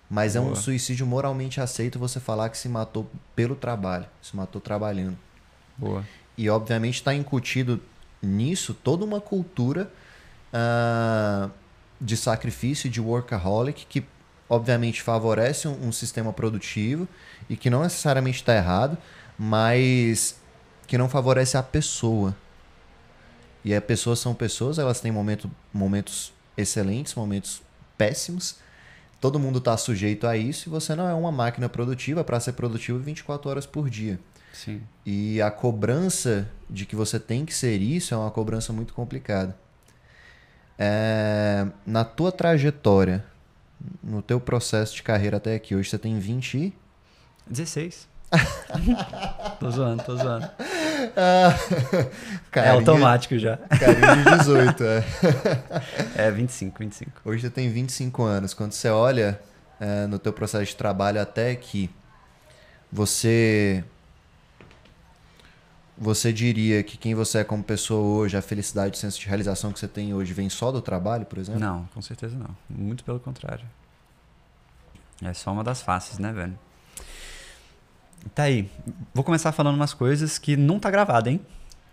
[0.09, 0.55] Mas é um Boa.
[0.57, 5.17] suicídio moralmente aceito você falar que se matou pelo trabalho, se matou trabalhando.
[5.77, 6.03] Boa.
[6.37, 7.81] E obviamente está incutido
[8.21, 9.89] nisso toda uma cultura
[10.51, 11.49] ah,
[11.99, 14.05] de sacrifício de workaholic que
[14.49, 17.07] obviamente favorece um, um sistema produtivo
[17.49, 18.97] e que não necessariamente está errado,
[19.37, 20.39] mas
[20.87, 22.35] que não favorece a pessoa.
[23.63, 27.61] E as pessoas são pessoas, elas têm momento, momentos excelentes, momentos
[27.97, 28.57] péssimos.
[29.21, 32.53] Todo mundo está sujeito a isso e você não é uma máquina produtiva para ser
[32.53, 34.19] produtivo 24 horas por dia.
[34.53, 34.81] Sim.
[35.05, 39.55] E a cobrança de que você tem que ser isso é uma cobrança muito complicada.
[40.81, 43.25] É, na tua trajetória,
[44.01, 46.73] no teu processo de carreira até aqui, hoje você tem 20 e...
[47.47, 48.07] 16.
[49.59, 50.47] tô zoando, tô zoando.
[51.17, 52.09] é
[52.51, 53.57] Carinha- automático já.
[53.57, 55.03] Carinha de 18, é.
[56.15, 57.11] É 25, 25.
[57.25, 58.53] Hoje você tem 25 anos.
[58.53, 59.39] Quando você olha
[59.79, 61.89] é, no teu processo de trabalho até aqui,
[62.91, 63.83] você
[65.99, 69.73] você diria que quem você é como pessoa hoje, a felicidade, o senso de realização
[69.73, 71.59] que você tem hoje vem só do trabalho, por exemplo?
[71.59, 72.55] Não, com certeza não.
[72.69, 73.65] Muito pelo contrário.
[75.21, 76.57] É só uma das faces, né, velho?
[78.33, 78.69] Tá aí.
[79.13, 81.41] Vou começar falando umas coisas que não tá gravado, hein?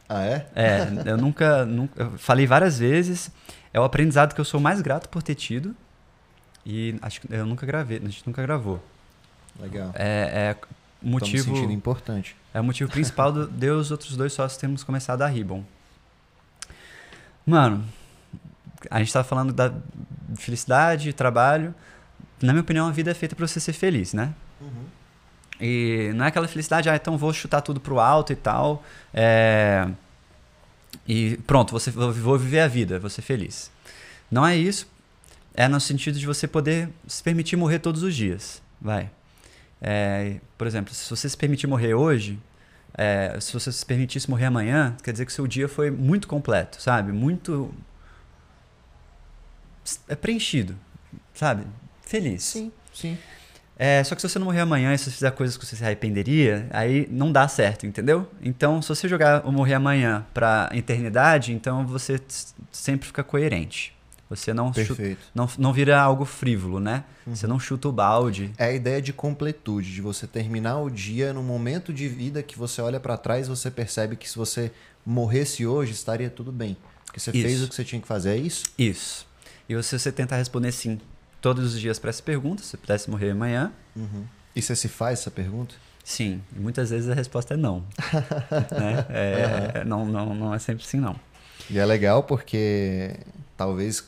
[0.09, 0.47] Ah, é?
[0.55, 2.05] É, eu nunca, nunca.
[2.05, 3.31] Eu falei várias vezes.
[3.73, 5.75] É o aprendizado que eu sou mais grato por ter tido.
[6.65, 8.83] E acho que eu nunca gravei, a gente nunca gravou.
[9.59, 9.91] Legal.
[9.95, 10.67] É, é o Tô
[11.07, 11.45] me motivo.
[11.55, 12.37] sentindo importante.
[12.57, 15.63] É o motivo principal do, de e os outros dois sócios termos começado a Ribbon.
[17.45, 17.85] Mano,
[18.91, 19.75] a gente tá falando da
[20.39, 21.75] felicidade, trabalho.
[22.41, 24.33] Na minha opinião, a vida é feita pra você ser feliz, né?
[25.61, 28.83] E não é aquela felicidade, ah, então vou chutar tudo pro alto e tal.
[29.13, 29.87] é,
[31.07, 33.71] E pronto, você, vou vou viver a vida, vou ser feliz.
[34.31, 34.89] Não é isso.
[35.53, 38.63] É no sentido de você poder se permitir morrer todos os dias.
[38.81, 39.11] Vai.
[39.79, 42.39] É, por exemplo, se você se permitir morrer hoje,
[42.97, 46.81] é, se você se permitisse morrer amanhã, quer dizer que seu dia foi muito completo,
[46.81, 47.13] sabe?
[47.13, 47.73] Muito.
[50.09, 50.75] É preenchido,
[51.35, 51.65] sabe?
[52.03, 52.43] Feliz.
[52.43, 53.19] Sim, sim.
[53.79, 55.77] É, só que se você não morrer amanhã e se você fizer coisas que você
[55.77, 58.27] se arrependeria, aí não dá certo, entendeu?
[58.41, 62.19] Então, se você jogar o morrer amanhã pra eternidade, então você
[62.73, 63.96] sempre fica coerente.
[64.29, 67.05] Você não, chuta, não, não vira algo frívolo, né?
[67.27, 68.51] Você não chuta o balde.
[68.59, 72.59] É a ideia de completude, de você terminar o dia num momento de vida que
[72.59, 74.73] você olha pra trás e você percebe que se você
[75.05, 76.77] morresse hoje, estaria tudo bem.
[77.05, 77.43] Porque você Isso.
[77.43, 78.65] fez o que você tinha que fazer, é isso?
[78.77, 79.27] Isso.
[79.69, 81.01] E você, você tentar responder sim
[81.41, 83.73] todos os dias para essa pergunta, se você pudesse morrer amanhã,
[84.55, 85.75] E você se faz essa pergunta?
[86.03, 86.41] sim.
[86.57, 87.85] E muitas vezes a resposta é não.
[88.71, 89.07] né?
[89.11, 90.35] É, não, não.
[90.35, 91.17] Não é sempre sim, não.
[91.69, 93.17] E é legal porque
[93.57, 94.05] talvez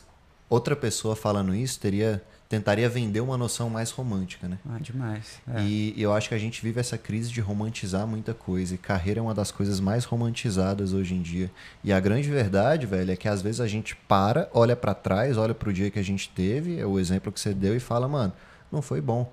[0.49, 4.57] outra pessoa falando isso teria tentaria vender uma noção mais romântica, né?
[4.67, 5.39] Ah, demais.
[5.47, 5.61] É.
[5.61, 8.73] E eu acho que a gente vive essa crise de romantizar muita coisa.
[8.73, 11.51] E carreira é uma das coisas mais romantizadas hoje em dia.
[11.83, 15.37] E a grande verdade, velho, é que às vezes a gente para, olha pra trás,
[15.37, 18.07] olha pro dia que a gente teve, é o exemplo que você deu, e fala,
[18.07, 18.33] mano,
[18.71, 19.31] não foi bom.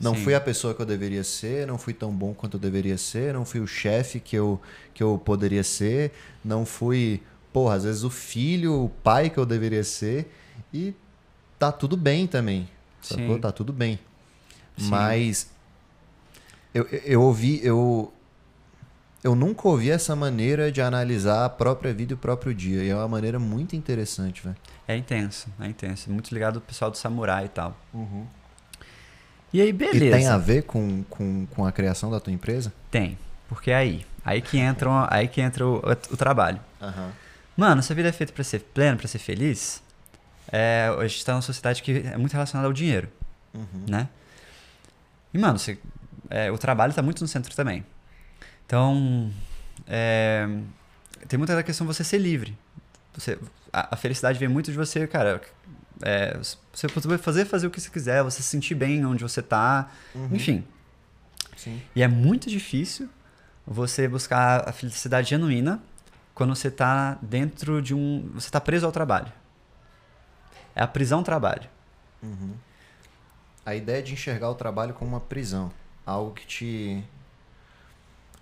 [0.00, 0.24] Não Sim.
[0.24, 3.34] fui a pessoa que eu deveria ser, não fui tão bom quanto eu deveria ser,
[3.34, 4.58] não fui o chefe que eu,
[4.94, 7.20] que eu poderia ser, não fui,
[7.52, 10.32] porra, às vezes o filho, o pai que eu deveria ser.
[10.74, 10.92] E
[11.58, 12.68] tá tudo bem também.
[13.00, 13.38] Sacou?
[13.38, 13.98] Tá tudo bem.
[14.76, 14.88] Sim.
[14.90, 15.48] Mas
[16.74, 18.12] eu, eu- ouvi, eu,
[19.22, 22.82] eu nunca ouvi essa maneira de analisar a própria vida e o próprio dia.
[22.82, 24.56] E é uma maneira muito interessante, velho.
[24.88, 26.10] É intenso, é intenso.
[26.10, 27.76] Muito ligado ao pessoal do samurai e tal.
[29.52, 30.04] E aí, beleza.
[30.04, 32.72] E tem a ver com, com, com a criação da tua empresa?
[32.90, 33.16] Tem.
[33.48, 34.04] Porque é aí.
[34.24, 35.76] Aí que entra, aí que entra o,
[36.10, 36.58] o trabalho.
[36.82, 37.12] Aham.
[37.56, 39.80] Mano, se a vida é feita pra ser plena, pra ser feliz,
[40.52, 43.08] é, a gente tá numa sociedade que é muito relacionada ao dinheiro,
[43.54, 43.84] Uhum.
[43.88, 44.08] né?
[45.32, 45.78] E, mano, você-
[46.30, 47.84] é, o trabalho tá muito no centro também.
[48.66, 49.30] Então,
[49.86, 50.46] é,
[51.28, 52.56] tem muita questão de você ser livre.
[53.14, 53.38] Você,
[53.72, 55.40] a, a felicidade vem muito de você, cara.
[56.02, 56.36] é,
[56.72, 59.88] você poder fazer, fazer o que você quiser, você se sentir bem onde você tá,
[60.14, 60.28] Uhum.
[60.32, 60.64] enfim.
[61.56, 61.80] Sim.
[61.94, 63.08] E é muito difícil
[63.64, 65.80] você buscar a felicidade genuína
[66.34, 68.28] quando você está dentro de um.
[68.34, 69.32] Você está preso ao trabalho.
[70.74, 71.68] É a prisão trabalho.
[72.22, 72.52] Uhum.
[73.64, 75.70] A ideia de enxergar o trabalho como uma prisão.
[76.04, 77.04] Algo que te.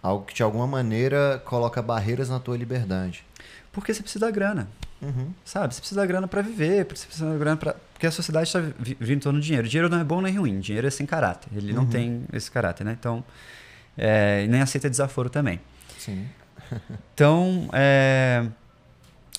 [0.03, 3.25] Algo que de alguma maneira coloca barreiras na tua liberdade.
[3.73, 4.69] Porque você precisa da grana.
[5.01, 5.33] Uhum.
[5.45, 5.75] Sabe?
[5.75, 7.77] Você precisa da grana para viver, você precisa da grana para.
[7.93, 9.69] Porque a sociedade está vindo em torno do dinheiro.
[9.69, 10.59] Dinheiro não é bom nem ruim.
[10.61, 11.49] Dinheiro é sem caráter.
[11.57, 11.89] Ele não Uhum.
[11.91, 12.97] tem esse caráter, né?
[12.99, 13.23] Então.
[13.97, 15.61] é, nem aceita desaforo também.
[15.99, 16.27] Sim.
[17.15, 18.47] Então, é,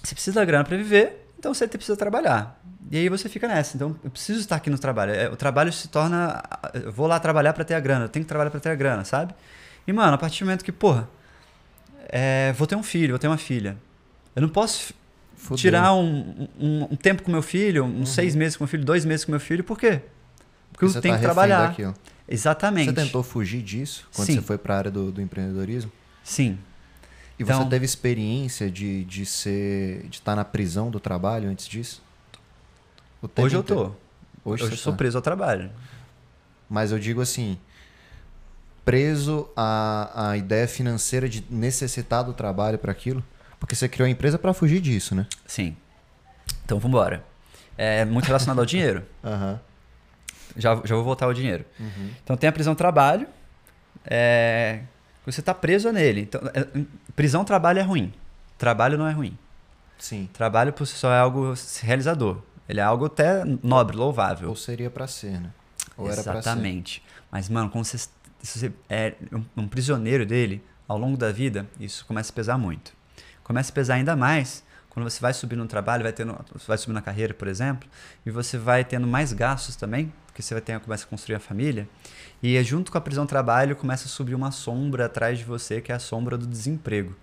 [0.03, 2.61] você precisa da grana para viver, então você precisa trabalhar.
[2.91, 3.75] E aí você fica nessa.
[3.75, 5.13] Então, eu preciso estar aqui no trabalho.
[5.13, 6.41] É, O trabalho se torna.
[6.73, 8.05] Eu vou lá trabalhar para ter a grana.
[8.05, 9.33] Eu tenho que trabalhar para ter a grana, sabe?
[9.87, 11.09] E, mano, a partir do momento que, porra,
[12.09, 13.77] é, vou ter um filho, vou ter uma filha.
[14.35, 14.93] Eu não posso
[15.35, 15.57] Fudeu.
[15.57, 19.05] tirar um, um, um tempo com meu filho, uns seis meses com meu filho, dois
[19.05, 20.01] meses com meu filho, por quê?
[20.71, 21.67] Porque eu você tenho tá que trabalhar.
[21.67, 21.93] daquilo.
[22.27, 22.85] Exatamente.
[22.89, 24.35] Você tentou fugir disso quando Sim.
[24.35, 25.91] você foi para a área do, do empreendedorismo?
[26.23, 26.57] Sim.
[27.37, 31.67] E Então- você teve experiência de, de ser de estar na prisão do trabalho antes
[31.67, 32.01] disso?
[33.37, 33.91] Hoje eu tô.
[34.45, 34.97] Hoje, Hoje eu sou tá.
[34.97, 35.71] preso ao trabalho.
[36.69, 37.57] Mas eu digo assim,
[38.83, 43.23] preso à, à ideia financeira de necessitar do trabalho para aquilo,
[43.59, 45.25] porque você criou a empresa para fugir disso, né?
[45.45, 45.75] Sim.
[46.65, 47.23] Então, vambora.
[47.77, 49.03] É muito relacionado ao dinheiro.
[49.23, 49.59] Aham.
[50.55, 51.65] Já, já vou voltar ao dinheiro.
[51.79, 52.11] Uhum.
[52.23, 53.27] Então, tem a prisão trabalho.
[54.05, 54.81] É,
[55.25, 56.21] você está preso nele.
[56.21, 56.67] Então, é,
[57.15, 58.13] prisão trabalho é ruim.
[58.57, 59.37] Trabalho não é ruim.
[59.97, 60.29] Sim.
[60.33, 62.37] Trabalho por si só é algo realizador.
[62.67, 64.49] Ele é algo até nobre, louvável.
[64.49, 65.51] Ou seria para ser, né?
[65.97, 66.39] Ou era para ser.
[66.39, 67.03] Exatamente.
[67.31, 68.07] Mas, mano, quando você,
[68.41, 72.93] você é um, um prisioneiro dele, ao longo da vida, isso começa a pesar muito.
[73.43, 76.93] Começa a pesar ainda mais quando você vai subir no trabalho, vai tendo, vai subir
[76.93, 77.89] na carreira, por exemplo,
[78.23, 81.39] e você vai tendo mais gastos também, porque você vai ter, começa a construir a
[81.39, 81.89] família,
[82.43, 85.81] e é junto com a prisão trabalho começa a subir uma sombra atrás de você,
[85.81, 87.15] que é a sombra do desemprego,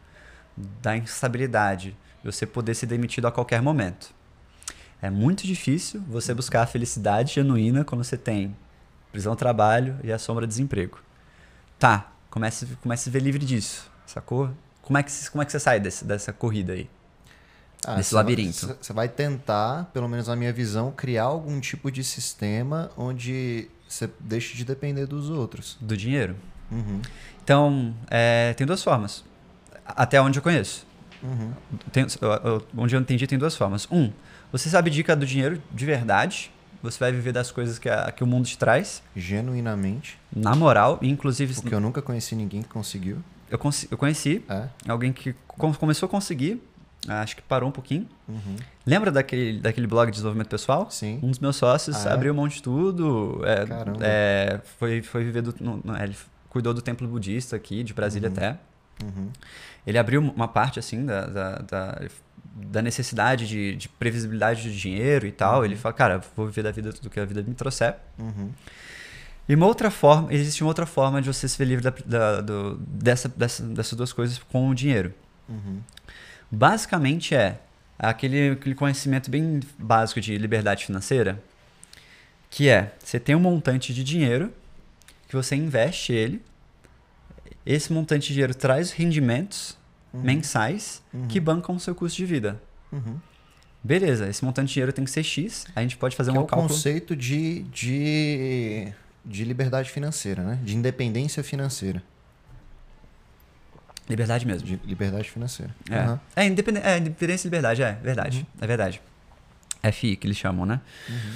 [0.56, 4.12] da instabilidade, de você poder ser demitido a qualquer momento.
[5.02, 8.54] É muito difícil você buscar a felicidade genuína quando você tem
[9.10, 10.98] prisão trabalho e a sombra de desemprego.
[11.78, 14.50] Tá, comece, comece a ver livre disso, sacou?
[14.82, 16.88] Como é que, como é que você sai desse, dessa corrida aí?
[17.86, 18.76] Ah, desse labirinto.
[18.80, 24.10] Você vai tentar, pelo menos na minha visão, criar algum tipo de sistema onde você
[24.20, 25.78] deixe de depender dos outros.
[25.80, 26.36] Do dinheiro.
[26.70, 27.00] Uhum,
[27.42, 29.24] Então, é, tem duas formas.
[29.84, 30.86] Até onde eu conheço.
[31.22, 31.52] uhum.
[31.90, 32.06] Tem-
[32.76, 33.88] onde eu entendi, tem duas formas.
[33.90, 34.12] Um,
[34.52, 36.50] você sabe dica do dinheiro de verdade.
[36.82, 39.02] Você vai viver das coisas que, a- que o mundo te traz.
[39.14, 40.18] Genuinamente.
[40.34, 43.18] Na moral, inclusive Porque eu nunca conheci ninguém que conseguiu.
[43.50, 44.68] eu, consi- eu conheci É.
[44.88, 46.62] alguém que com- começou a conseguir,
[47.06, 48.08] acho que parou um pouquinho.
[48.28, 48.56] Uhum.
[48.86, 50.90] Lembra daquele, daquele blog de desenvolvimento pessoal?
[50.90, 51.18] Sim.
[51.22, 52.12] Um dos meus sócios Ah, é?
[52.14, 53.42] abriu mão de tudo.
[53.44, 53.98] é, Caramba.
[54.02, 55.54] é, foi, foi viver do.
[55.60, 56.16] no- no- é, ele
[56.48, 58.34] cuidou do templo budista aqui, de Brasília Uhum.
[58.36, 58.58] até.
[59.04, 59.28] Uhum.
[59.86, 62.02] Ele abriu uma parte assim da, da, da,
[62.66, 65.58] da necessidade de, de previsibilidade do dinheiro e tal.
[65.60, 65.64] Uhum.
[65.64, 67.96] Ele fala, cara, vou viver da vida do que a vida me trouxer.
[68.18, 68.50] Uhum.
[69.48, 72.40] E uma outra forma, existe uma outra forma de você se ver livre da, da-
[72.40, 75.12] do- dessa, dessa, dessas duas coisas com o dinheiro.
[75.48, 75.80] Uhum.
[76.50, 77.58] Basicamente é
[77.98, 81.42] aquele, aquele conhecimento bem básico de liberdade financeira,
[82.48, 84.52] que é, você tem um montante de dinheiro
[85.28, 86.42] que você investe ele,
[87.64, 89.76] esse montante de dinheiro traz rendimentos
[90.12, 90.22] Uhum.
[90.22, 91.26] mensais Uhum.
[91.28, 92.60] que bancam o seu custo de vida.
[92.92, 93.16] Uhum.
[93.82, 96.40] Beleza, esse montante de dinheiro tem que ser X, a gente pode fazer Que é
[96.40, 96.68] um o cálculo.
[96.68, 98.92] conceito de, de,
[99.24, 100.58] de liberdade financeira, né?
[100.62, 102.02] De independência financeira.
[104.08, 104.66] Liberdade mesmo.
[104.66, 105.74] De liberdade financeira.
[105.88, 106.20] É, Aham.
[106.36, 108.38] é, independência, é, independência e liberdade, é verdade.
[108.40, 108.46] Uhum.
[108.60, 109.00] É verdade.
[109.92, 110.80] FI que eles chamam, né?
[111.08, 111.32] Uhum.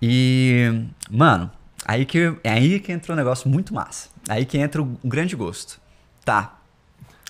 [0.00, 1.50] E, mano,
[1.84, 4.08] aí que, é aí que entra um negócio muito massa.
[4.28, 5.80] Aí que entra um grande gosto.
[6.24, 6.58] Tá.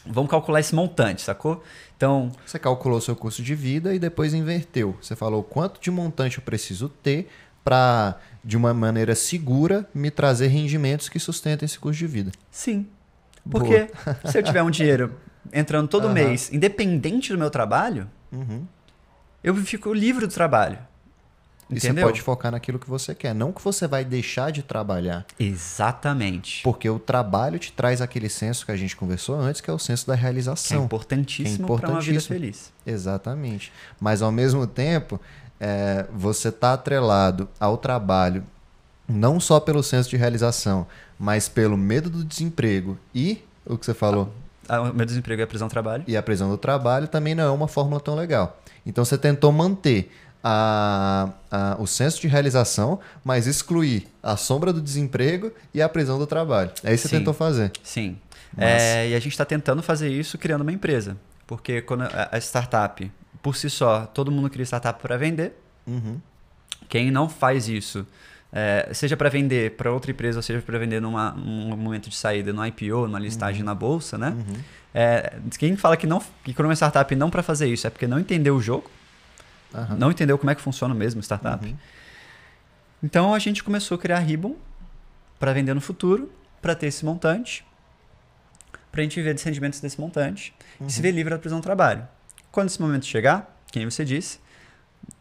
[0.04, 1.62] Vamos calcular esse montante, sacou?
[1.96, 4.96] Então, Você calculou seu custo de vida e depois inverteu.
[5.00, 7.28] Você falou quanto de montante eu preciso ter
[7.62, 12.32] para, de uma maneira segura, me trazer rendimentos que sustentem esse custo de vida.
[12.50, 12.86] sim.
[13.44, 13.64] Boa.
[13.64, 13.90] Porque
[14.24, 15.14] se eu tiver um dinheiro
[15.52, 16.14] entrando todo Aham.
[16.14, 18.64] mês, independente do meu trabalho, Uhum.
[19.42, 20.78] eu fico livre do trabalho.
[21.72, 22.06] E você Entendeu?
[22.06, 23.34] pode focar naquilo que você quer.
[23.34, 25.24] Não que você vai deixar de trabalhar.
[25.38, 26.62] Exatamente.
[26.62, 29.78] Porque o trabalho te traz aquele senso que a gente conversou antes, que é o
[29.78, 30.84] senso da Que é realização.
[30.84, 32.38] importantíssimo Que é para uma vida importantíssimo.
[32.38, 32.72] feliz.
[32.86, 33.72] Exatamente.
[34.00, 35.20] Mas ao mesmo tempo,
[35.58, 38.44] é, você está atrelado ao trabalho,
[39.08, 40.86] não só pelo senso de realização,
[41.18, 44.32] mas pelo medo do desemprego e o que você falou,
[44.68, 46.04] Ah, O meu desemprego é prisão trabalho.
[46.06, 48.60] e a prisão do trabalho também não é uma fórmula tão legal.
[48.86, 50.10] Então você tentou manter
[50.42, 56.18] a- a- o senso de realização, mas excluir a sombra do desemprego e a prisão
[56.18, 56.70] do trabalho.
[56.82, 57.70] É isso que você tentou fazer.
[57.82, 58.16] Sim.
[58.56, 58.66] Massa.
[58.68, 61.16] É, e a gente está tentando fazer isso criando uma empresa.
[61.46, 63.10] Porque quando a startup,
[63.42, 65.58] por si só, todo mundo cria startup para vender.
[65.86, 66.18] Uhum.
[66.88, 68.06] Quem não faz isso,
[68.52, 72.16] é, seja para vender para outra empresa, ou seja para vender numa, num momento de
[72.16, 74.28] saída, no IPO, numa listagem na bolsa, né?
[74.36, 74.54] Uhum.
[74.94, 78.06] É, quem fala que não que criou uma startup não para fazer isso é porque
[78.06, 78.90] não entendeu o jogo,
[79.74, 79.96] Aham.
[79.96, 81.64] não entendeu como é que funciona mesmo a startup.
[81.64, 81.76] Uhum.
[83.02, 84.54] Então a gente começou a criar Ribbon
[85.38, 86.30] para vender no futuro,
[86.60, 87.64] para ter esse montante,
[88.90, 90.54] para a gente viver dos rendimentos desse montante
[90.86, 92.06] e se ver livre da prisão do trabalho.
[92.52, 94.38] Quando esse momento chegar, quem você disse,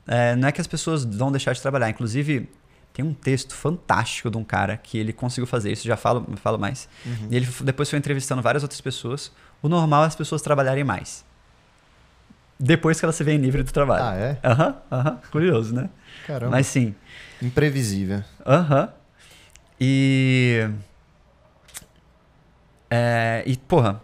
[0.06, 1.90] é, não é que as pessoas vão deixar de trabalhar.
[1.90, 2.50] Inclusive,
[2.94, 6.60] tem um texto fantástico de um cara que ele conseguiu fazer isso, já falo, falo
[6.60, 6.90] mais.
[7.06, 7.28] Uhum.
[7.32, 9.32] E ele depois foi entrevistando várias outras pessoas.
[9.62, 11.24] O normal é as pessoas trabalharem mais.
[12.62, 14.04] Depois que elas se veem livre do trabalho.
[14.04, 14.38] Ah, é?
[14.44, 15.20] Aham, aham.
[15.32, 15.90] Curioso, né?
[16.28, 16.52] Caramba.
[16.52, 16.94] Mas sim.
[17.42, 18.24] Imprevisível.
[18.46, 18.94] Aham.
[19.80, 20.70] E.
[22.88, 24.00] É, e, porra,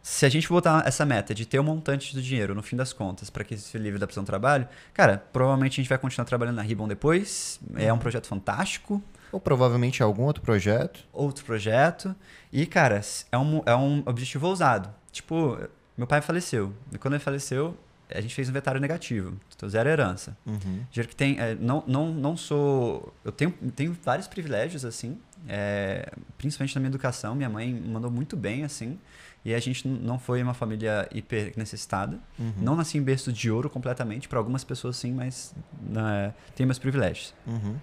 [0.00, 2.94] se a gente botar essa meta de ter um montante do dinheiro no fim das
[2.94, 6.24] contas para que se livre da prisão do trabalho, cara, provavelmente a gente vai continuar
[6.24, 7.60] trabalhando na Ribbon depois.
[7.76, 9.02] É um projeto fantástico.
[9.30, 11.00] Ou provavelmente algum outro projeto.
[11.12, 12.16] Outro projeto.
[12.50, 14.88] E, cara, é um, é um objetivo ousado.
[15.12, 15.58] Tipo,
[15.94, 16.72] meu pai faleceu.
[16.90, 17.76] E quando ele faleceu,
[18.10, 19.36] a gente fez um inventário negativo.
[19.54, 20.36] Então, zero herança.
[20.46, 20.84] Uhum.
[20.90, 21.38] Dinheiro que tem.
[21.38, 23.14] é, não, não, não sou.
[23.24, 25.18] Eu tenho, tenho vários privilégios, assim.
[25.48, 27.34] é, principalmente na minha educação.
[27.34, 28.98] Minha mãe mandou muito bem, assim.
[29.44, 32.18] E a gente não foi uma família hiper necessitada.
[32.38, 32.52] Uhum.
[32.58, 34.28] Não nasci em berço de ouro completamente.
[34.28, 37.34] Para algumas pessoas, sim, mas né, tem meus privilégios.
[37.46, 37.76] Uhum.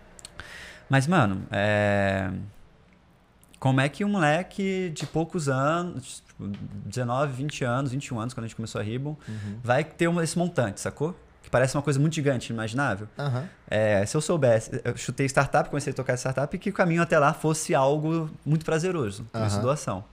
[0.90, 2.32] Mas, mano, é...
[3.60, 6.48] como é que um moleque de poucos anos, tipo,
[6.86, 9.60] 19, 20 anos, 21 anos, quando a gente começou a Ribbon, Uhum.
[9.64, 11.16] vai ter esse montante, sacou?
[11.42, 13.08] Que parece uma coisa muito gigante, inimaginável.
[13.18, 13.48] Aham.
[13.68, 17.02] É, se eu soubesse, eu chutei startup, comecei a tocar startup, e que o caminho
[17.02, 19.62] até lá fosse algo muito prazeroso, isso Aham.
[19.62, 20.06] doação.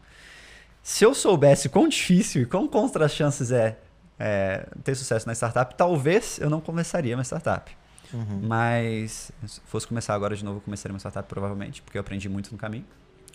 [0.83, 3.79] Se eu soubesse quão difícil e quão contra as chances é,
[4.19, 7.71] é ter sucesso na startup, talvez eu não começaria uma startup.
[8.13, 8.41] Uhum.
[8.43, 12.29] Mas se fosse começar agora de novo, eu começaria uma startup provavelmente, porque eu aprendi
[12.29, 12.85] muito no caminho.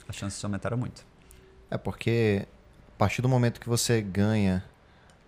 [0.07, 1.03] As chances aumentaram muito.
[1.71, 2.47] É porque
[2.97, 4.63] a partir do momento que você ganha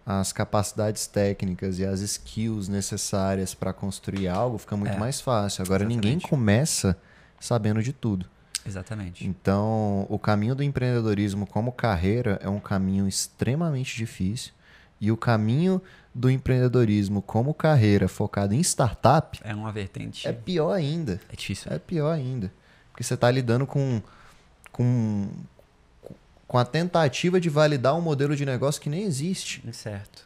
[0.03, 4.97] as capacidades técnicas e as skills necessárias para construir algo, fica muito É.
[4.97, 5.61] mais fácil.
[5.61, 6.03] Agora Exatamente.
[6.03, 6.97] ninguém começa
[7.39, 8.25] sabendo de tudo.
[8.65, 9.25] Exatamente.
[9.27, 14.51] Então, o caminho do empreendedorismo como carreira é um caminho extremamente difícil.
[14.99, 15.79] E o caminho
[16.13, 20.27] do empreendedorismo como carreira focado em startup É uma vertente.
[20.27, 21.21] é É, pior ainda.
[21.37, 21.71] difícil.
[21.71, 22.51] É pior ainda.
[22.91, 24.01] Porque você está lidando com,
[24.71, 25.29] com,
[26.49, 29.63] com a tentativa de validar um modelo de negócio que nem existe.
[29.71, 30.25] Certo.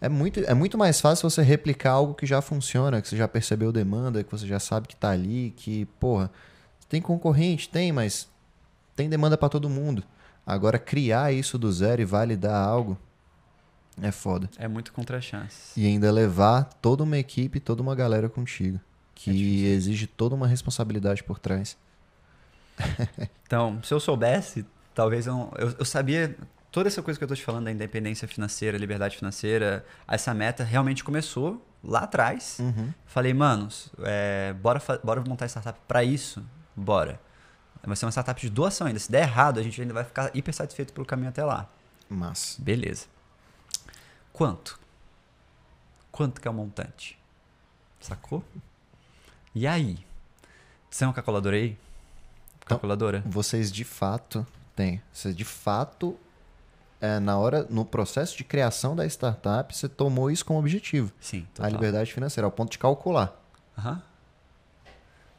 [0.00, 3.28] É muito, é muito mais fácil você replicar algo que já funciona, que você já
[3.28, 6.30] percebeu demanda, que você já sabe que tá ali, que, porra,
[6.88, 7.68] tem concorrente?
[7.68, 8.26] Tem, mas
[8.96, 10.02] tem demanda para todo mundo.
[10.46, 12.96] Agora, criar isso do zero e validar algo
[14.00, 14.48] é foda.
[14.56, 15.78] É muito contra chance.
[15.78, 18.80] E ainda levar toda uma equipe, toda uma galera contigo,
[19.14, 21.76] que É exige toda uma responsabilidade por trás.
[23.46, 24.64] Então, se eu soubesse,
[24.98, 26.36] talvez eu, não- eu, eu sabia
[26.72, 30.64] toda essa coisa que eu tô te falando da independência financeira, liberdade financeira, essa meta
[30.64, 32.58] realmente começou lá atrás.
[32.58, 32.92] Uhum.
[33.06, 36.44] Falei, manos, é, bora, bora montar startup pra isso?
[36.74, 37.20] Bora.
[37.84, 38.98] Vai ser uma startup de doação ainda.
[38.98, 41.68] Se der errado, a gente ainda vai ficar hiper satisfeito pelo caminho até lá.
[42.08, 43.06] Mas, Beleza.
[44.32, 44.80] Quanto?
[46.10, 47.16] Quanto que é o montante?
[48.00, 48.42] Sacou?
[49.54, 50.04] E aí?
[50.90, 51.68] Você tem uma calculadora aí?
[52.56, 53.22] Então- Calculadora?
[53.24, 54.44] vocês de fato
[54.78, 55.02] têm.
[55.12, 56.16] Você de fato,
[57.00, 61.12] é, na hora, no processo de criação da startup, você tomou isso como objetivo.
[61.20, 61.70] Sim, A total.
[61.72, 63.34] liberdade financeira, ao ponto de calcular.
[63.76, 64.00] Aham.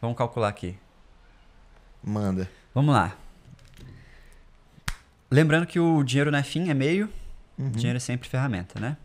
[0.02, 0.78] Vamos calcular aqui.
[2.04, 2.50] Manda.
[2.74, 3.16] Vamos lá.
[5.32, 7.10] Lembrando que o dinheiro não é fim, é meio.
[7.58, 7.72] Uhum.
[7.72, 8.98] Dinheiro é sempre ferramenta, né?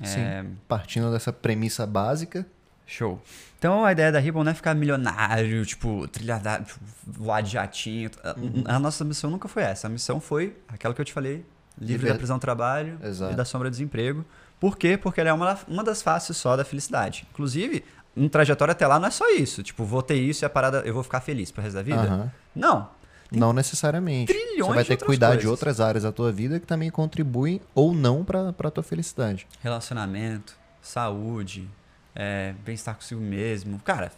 [0.00, 2.46] É, Partindo dessa premissa básica,
[2.86, 3.20] Show.
[3.58, 8.10] Então a ideia da Ribbon não é ficar milionário, tipo, trilhardário, tipo, voar de jatinho.
[8.36, 8.62] Uhum.
[8.64, 9.86] A nossa missão nunca foi essa.
[9.88, 11.44] A missão foi aquela que eu te falei:
[11.78, 13.32] livre Viver- da prisão do trabalho Exato.
[13.32, 14.24] e da sombra do desemprego.
[14.60, 14.96] Por quê?
[14.96, 17.26] Porque ela é uma, uma das faces só da felicidade.
[17.32, 17.84] Inclusive,
[18.16, 19.62] um trajetório até lá não é só isso.
[19.62, 22.00] Tipo, vou ter isso e a parada, eu vou ficar feliz pro resto da vida.
[22.00, 22.32] Aham.
[22.54, 22.88] Não.
[23.32, 24.32] não necessariamente.
[24.32, 25.50] trilhões Você vai de ter que cuidar de coisas.
[25.50, 29.46] outras áreas da tua vida que também contribuem ou não para a tua felicidade.
[29.60, 31.68] Relacionamento, saúde,
[32.16, 33.78] é, bem-estar consigo mesmo.
[33.84, 34.10] Cara,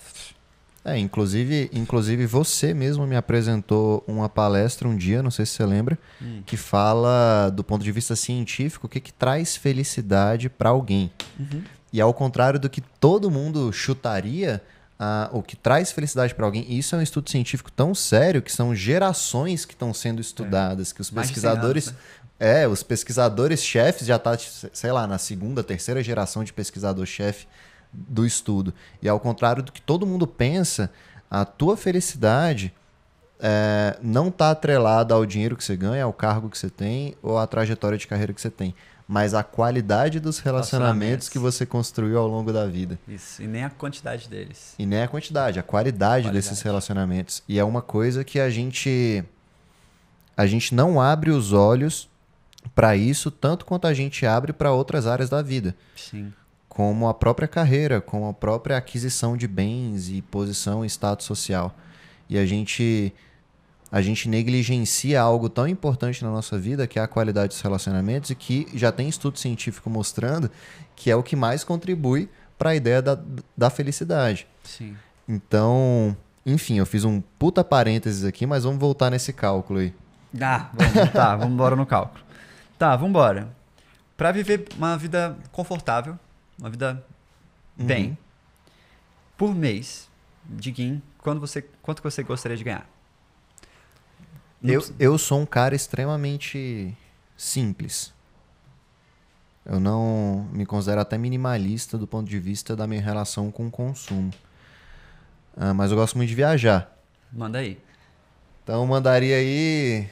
[0.85, 5.67] É, inclusive, inclusive você mesmo me apresentou uma palestra um dia, não sei se você
[5.67, 6.43] lembra, Hum.
[6.47, 11.11] que fala do ponto de vista científico o que, que traz felicidade para alguém.
[11.39, 11.63] Uhum.
[11.93, 14.63] E ao contrário do que todo mundo chutaria,
[14.99, 18.41] ah, o que traz felicidade para alguém, e isso é um estudo científico tão sério
[18.41, 21.11] que são gerações que estão sendo estudadas, que os É.
[21.11, 21.97] De 100 pesquisadores, né?
[22.41, 24.37] é, os pesquisadores chefes já tá,
[24.73, 27.47] sei lá, na segunda, terceira geração de pesquisador chefe
[27.93, 28.73] do estudo.
[29.03, 30.91] E ao contrário do que todo mundo pensa,
[31.31, 32.73] a tua felicidade
[33.41, 37.39] é, não está atrelada ao dinheiro que você ganha, ao cargo que você tem ou
[37.39, 38.75] à trajetória de carreira que você tem,
[39.07, 41.29] mas à qualidade dos relacionamentos Relacionamentos.
[41.29, 42.99] que você construiu ao longo da vida.
[43.09, 43.43] isso.
[43.43, 44.75] E nem a quantidade deles.
[44.79, 46.33] E nem a quantidade, a qualidade, Qualidade.
[46.35, 47.43] desses relacionamentos.
[47.49, 49.25] E é uma coisa que a gente
[50.37, 52.09] a gente não abre os olhos
[52.75, 56.33] para isso tanto quanto a gente abre para outras áreas da vida, Sim.
[56.79, 61.75] Como a própria carreira, como a própria aquisição de bens e posição e status social.
[62.31, 63.13] E a gente
[63.91, 68.31] a gente negligencia algo tão importante na nossa vida, que é a qualidade dos relacionamentos,
[68.31, 70.49] e que já tem estudo científico mostrando
[70.95, 73.19] que é o que mais contribui para a ideia da,
[73.57, 74.47] da felicidade.
[74.63, 74.97] Sim.
[75.29, 76.17] Então,
[76.47, 79.93] enfim, eu fiz um puta parênteses aqui, mas vamos voltar nesse cálculo aí.
[80.41, 82.23] Ah, vamos, tá, vamos embora no cálculo.
[82.79, 83.49] Tá, vamos embora.
[84.17, 86.17] Pra viver uma vida confortável,
[86.59, 87.05] uma vida
[87.77, 88.17] bem, Uhum.
[89.37, 90.09] por mês,
[90.45, 92.89] Diguinho, quando você, quanto você gostaria de ganhar?
[94.61, 96.97] Não Eu, precisa- eu sou um cara extremamente
[97.37, 98.13] simples.
[99.65, 103.71] Eu não me considero até minimalista do ponto de vista da minha relação com o
[103.71, 104.33] consumo.
[105.57, 106.97] Ah, mas eu gosto muito de viajar.
[107.31, 107.79] Manda aí.
[108.65, 110.09] Então eu mandaria aí,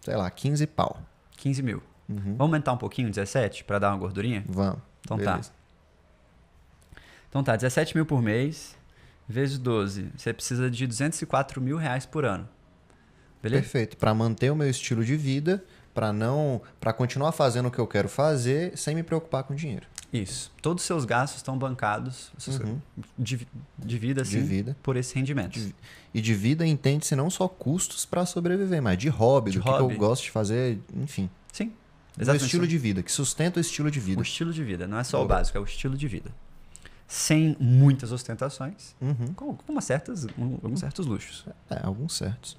[0.00, 1.00] sei lá, 15 pau.
[1.36, 1.82] 15 mil.
[2.08, 2.16] Uhum.
[2.36, 4.44] Vamos aumentar um pouquinho, 17, pra dar uma gordurinha?
[4.48, 4.80] Vamos.
[5.02, 5.50] Então Beleza.
[5.50, 5.54] tá.
[7.30, 8.76] Então tá, 17 mil por mês,
[9.28, 10.10] vezes 12.
[10.16, 12.46] Você precisa de 204 mil reais por ano.
[13.42, 13.62] Beleza?
[13.62, 13.96] Perfeito.
[13.96, 15.64] Para manter o meu estilo de vida,
[15.94, 19.86] para não, para continuar fazendo o que eu quero fazer sem me preocupar com dinheiro.
[20.12, 20.52] Isso.
[20.60, 22.80] Todos os seus gastos estão bancados Uhum.
[23.16, 23.46] de,
[23.78, 24.76] de vida, De assim, vida.
[24.82, 25.62] por esses rendimentos.
[25.66, 25.74] De-
[26.12, 29.70] E de vida entende-se não só custos para sobreviver, mas de hobby, De do que
[29.70, 29.94] que hobby.
[29.94, 31.30] eu gosto de fazer, enfim.
[31.52, 31.66] Sim.
[32.18, 32.44] O Exatamente.
[32.44, 34.18] estilo de vida, que sustenta o estilo de vida.
[34.18, 34.88] O estilo de vida.
[34.88, 36.32] Não é só o básico, é o estilo de vida.
[37.12, 39.34] Sem muitas ostentações, Uhum.
[39.34, 41.44] com, com umas certas, um- alguns certos luxos.
[41.68, 42.56] É, alguns certos.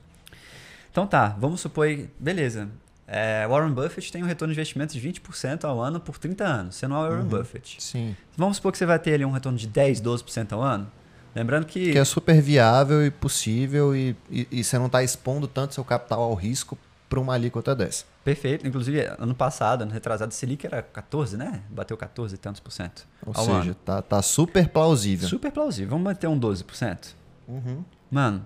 [0.92, 1.88] Então tá, vamos supor,
[2.20, 2.68] beleza.
[3.08, 6.76] É, Warren Buffett tem um retorno de investimento de 20% ao ano por 30 anos.
[6.76, 7.30] Você não é Warren Uhum.
[7.30, 7.82] Buffett.
[7.82, 8.14] Sim.
[8.36, 10.92] Vamos supor que você vai ter ali um retorno de 10, 12% ao ano.
[11.34, 11.94] Lembrando que.
[11.94, 15.84] Que é super viável e possível e, e, e você não está expondo tanto seu
[15.86, 16.78] capital ao risco
[17.10, 18.04] para uma alíquota dessa.
[18.24, 18.68] Perfeito.
[18.68, 21.64] Inclusive, ano passado, ano retrasado, Selic era 14, né?
[21.70, 23.08] Bateu 14 e tantos por cento.
[23.26, 23.76] Ou seja, ano.
[23.76, 25.28] tá, tá super plausível.
[25.28, 25.90] Super plausível.
[25.92, 27.14] Vamos manter um 12%?
[27.48, 27.84] Uhum.
[28.12, 28.46] Mano,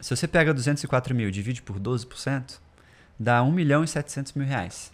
[0.00, 2.58] se você pega 204 mil e divide por 12%,
[3.18, 4.90] dá 1 milhão e 700 mil reais.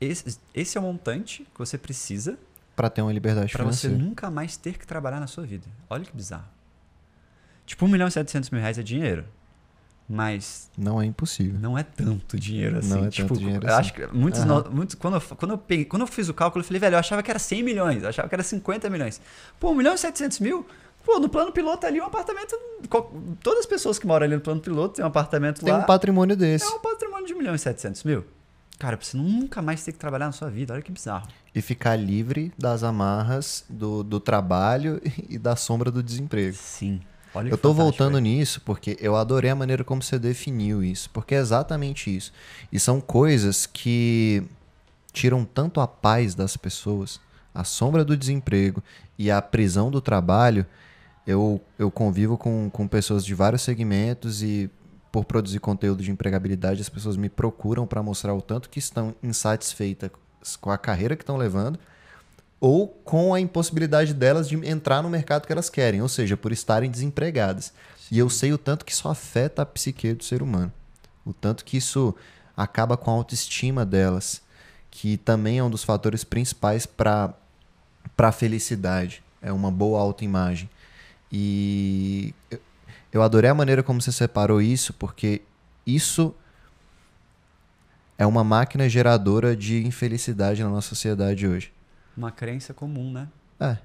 [0.00, 2.36] Esse, esse é o montante que você precisa
[2.74, 3.96] Para ter uma liberdade Pra você financeira.
[4.10, 5.66] nunca mais ter que trabalhar na sua vida.
[5.88, 6.48] Olha que bizarro.
[7.66, 9.24] Tipo, 1 milhão e 700 mil reais é dinheiro.
[10.14, 11.58] Mas Não é impossível.
[11.58, 12.90] não é tanto dinheiro assim.
[12.90, 13.80] Não é tanto tipo, dinheiro eu assim.
[13.80, 16.62] acho que muitos, no- muitos quando, eu, quando, eu peguei- quando eu fiz o cálculo,
[16.62, 19.20] eu falei, velho, eu achava que era 100 milhões, eu achava que era 50 milhões.
[19.58, 20.66] Pô, 1 milhão e 700 mil?
[21.04, 22.54] Pô, no plano piloto ali, um apartamento.
[23.42, 25.80] Todas as pessoas que moram ali no plano piloto têm um apartamento Tem lá.
[25.80, 26.64] um patrimônio desse.
[26.64, 28.24] É um patrimônio de 1 milhão e 700 mil.
[28.78, 30.72] Cara, pra você nunca mais ter que trabalhar na sua vida.
[30.74, 31.26] Olha que bizarro.
[31.54, 36.56] E ficar livre das amarras do, do trabalho e da sombra do desemprego.
[36.56, 37.00] Sim.
[37.34, 41.34] Olha Eu tô voltando nisso porque eu adorei a maneira como você definiu isso, porque
[41.34, 42.32] é exatamente isso.
[42.70, 44.42] E são coisas que
[45.12, 47.20] tiram tanto a paz das pessoas,
[47.54, 48.82] a sombra do desemprego
[49.18, 50.66] e a prisão do trabalho.
[51.26, 54.70] Eu, eu convivo com, com pessoas de vários segmentos e
[55.10, 59.14] por produzir conteúdo de empregabilidade, as pessoas me procuram para mostrar o tanto que estão
[59.22, 60.10] insatisfeitas
[60.58, 61.78] com a carreira que estão levando
[62.62, 66.52] ou com a impossibilidade delas de entrar no mercado que elas querem, ou seja, por
[66.52, 67.72] estarem desempregadas.
[68.08, 70.72] E eu sei o tanto que isso afeta a psique do ser humano,
[71.26, 72.14] o tanto que isso
[72.56, 74.40] acaba com a autoestima delas,
[74.92, 77.34] que também é um dos fatores principais para
[78.16, 80.70] a felicidade, é uma boa autoimagem.
[81.32, 82.32] E
[83.10, 85.42] eu adorei a maneira como você separou isso, porque
[85.84, 86.32] isso
[88.16, 91.72] é uma máquina geradora de infelicidade na nossa sociedade hoje.
[92.16, 93.28] Uma crença comum, né?
[93.60, 93.76] É,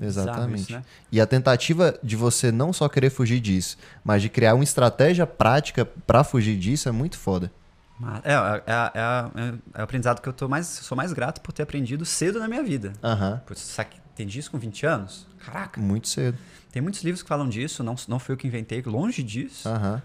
[0.00, 0.62] exatamente.
[0.62, 0.84] isso, né?
[1.10, 5.26] E a tentativa de você não só querer fugir disso, mas de criar uma estratégia
[5.26, 7.50] prática pra fugir disso é muito foda.
[7.98, 11.40] Mas- É, é, é, é, é o aprendizado que eu tô mais, sou mais grato
[11.40, 12.92] por ter aprendido cedo na minha vida.
[13.02, 13.40] Aham.
[13.46, 15.26] Putz, sabe, entendi isso com 20 anos?
[15.44, 15.80] Caraca.
[15.80, 16.36] Muito cedo.
[16.70, 19.66] Tem muitos livros que falam disso, não, não fui eu que inventei, longe disso.
[19.66, 20.02] Aham.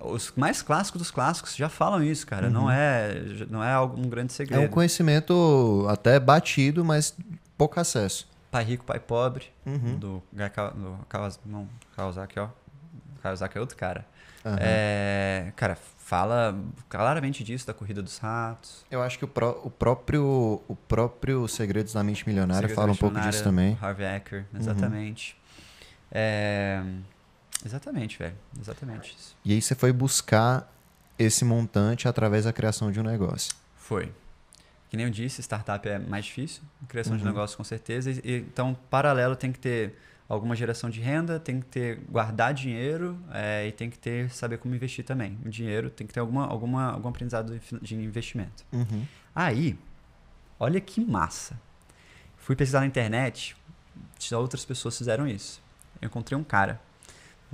[0.00, 2.48] Os mais clássicos dos clássicos já falam isso, cara.
[2.48, 3.14] Não é
[3.50, 4.62] não é algo, um grande É segredo.
[4.62, 7.16] um conhecimento até batido, mas
[7.56, 8.28] pouco acesso.
[8.50, 9.98] Pai rico, pai pobre, Uhum.
[9.98, 12.48] do, do Kawasaki, não, ó.
[13.22, 14.06] Kawasaki é outro cara.
[14.44, 14.56] Aham.
[14.60, 16.56] É, cara, fala
[16.88, 18.86] claramente disso, da corrida dos ratos.
[18.90, 22.92] Eu acho que o, pró- o próprio o próprio Segredos da Mente Milionária Segredo fala
[22.92, 23.72] um pouco disso também.
[23.72, 23.78] Uhum.
[23.82, 25.36] Harvey Ecker, exatamente.
[26.10, 26.82] É,
[27.64, 28.36] exatamente, velho.
[28.60, 29.36] Exatamente isso.
[29.44, 30.72] E aí você foi buscar
[31.18, 33.52] esse montante através da criação de um negócio.
[33.76, 34.12] Foi.
[34.88, 37.28] Que nem eu disse, startup é mais difícil, criação de Uhum.
[37.28, 38.10] negócio com certeza.
[38.10, 39.98] E, então, paralelo tem que ter
[40.28, 44.58] alguma geração de renda, tem que ter guardar dinheiro é, e tem que ter saber
[44.58, 45.38] como investir também.
[45.44, 48.64] O dinheiro tem que ter alguma, alguma, algum aprendizado de de investimento.
[48.72, 49.04] Uhum.
[49.34, 49.78] Aí,
[50.58, 51.58] olha que massa.
[52.36, 53.56] Fui pesquisar na internet,
[54.32, 55.60] outras pessoas fizeram isso.
[56.00, 56.80] Eu encontrei um cara,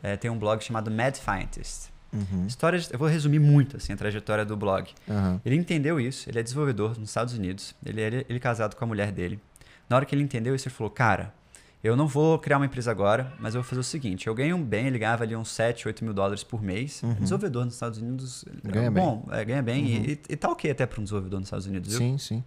[0.03, 1.93] é, tem um blog chamado Mad Scientist.
[2.13, 2.47] Uhum.
[2.47, 4.89] História, de- eu vou resumir muito assim a trajetória do blog.
[5.09, 5.41] Aham.
[5.45, 8.77] Ele entendeu isso, ele é desenvolvedor nos Estados Unidos, ele é ele, ele é casado
[8.77, 9.41] com a mulher dele.
[9.89, 11.35] Na hora que ele entendeu isso, ele falou: Cara,
[11.83, 14.57] eu não vou criar uma empresa agora, mas eu vou fazer o seguinte: eu ganho
[14.59, 17.03] bem, ele ganhava ali uns 7, 8 mil dólares por mês.
[17.03, 17.15] Uhum.
[17.15, 18.45] Desenvolvedor nos Estados Unidos.
[18.65, 19.03] é Ganha bem.
[19.03, 19.85] bom, é, ganha bem.
[19.85, 20.05] Uhum.
[20.05, 21.99] E, e tá ok até para um desenvolvedor nos Estados Unidos, viu?
[21.99, 22.45] Sim, sim.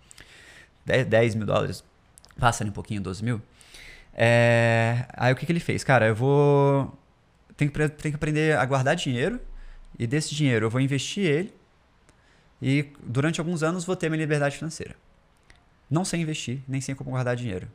[0.85, 1.83] 10, 10 mil dólares,
[2.39, 3.41] passa ali um pouquinho, 12 mil.
[4.13, 5.83] É, aí o que, que ele fez?
[5.83, 6.97] Cara, eu vou.
[7.57, 9.39] Tenho que, tenho que aprender a guardar dinheiro.
[9.99, 11.53] E desse dinheiro eu vou investir ele.
[12.61, 14.95] E durante alguns anos vou ter minha liberdade financeira.
[15.89, 17.67] Não sei investir, nem sei como guardar dinheiro.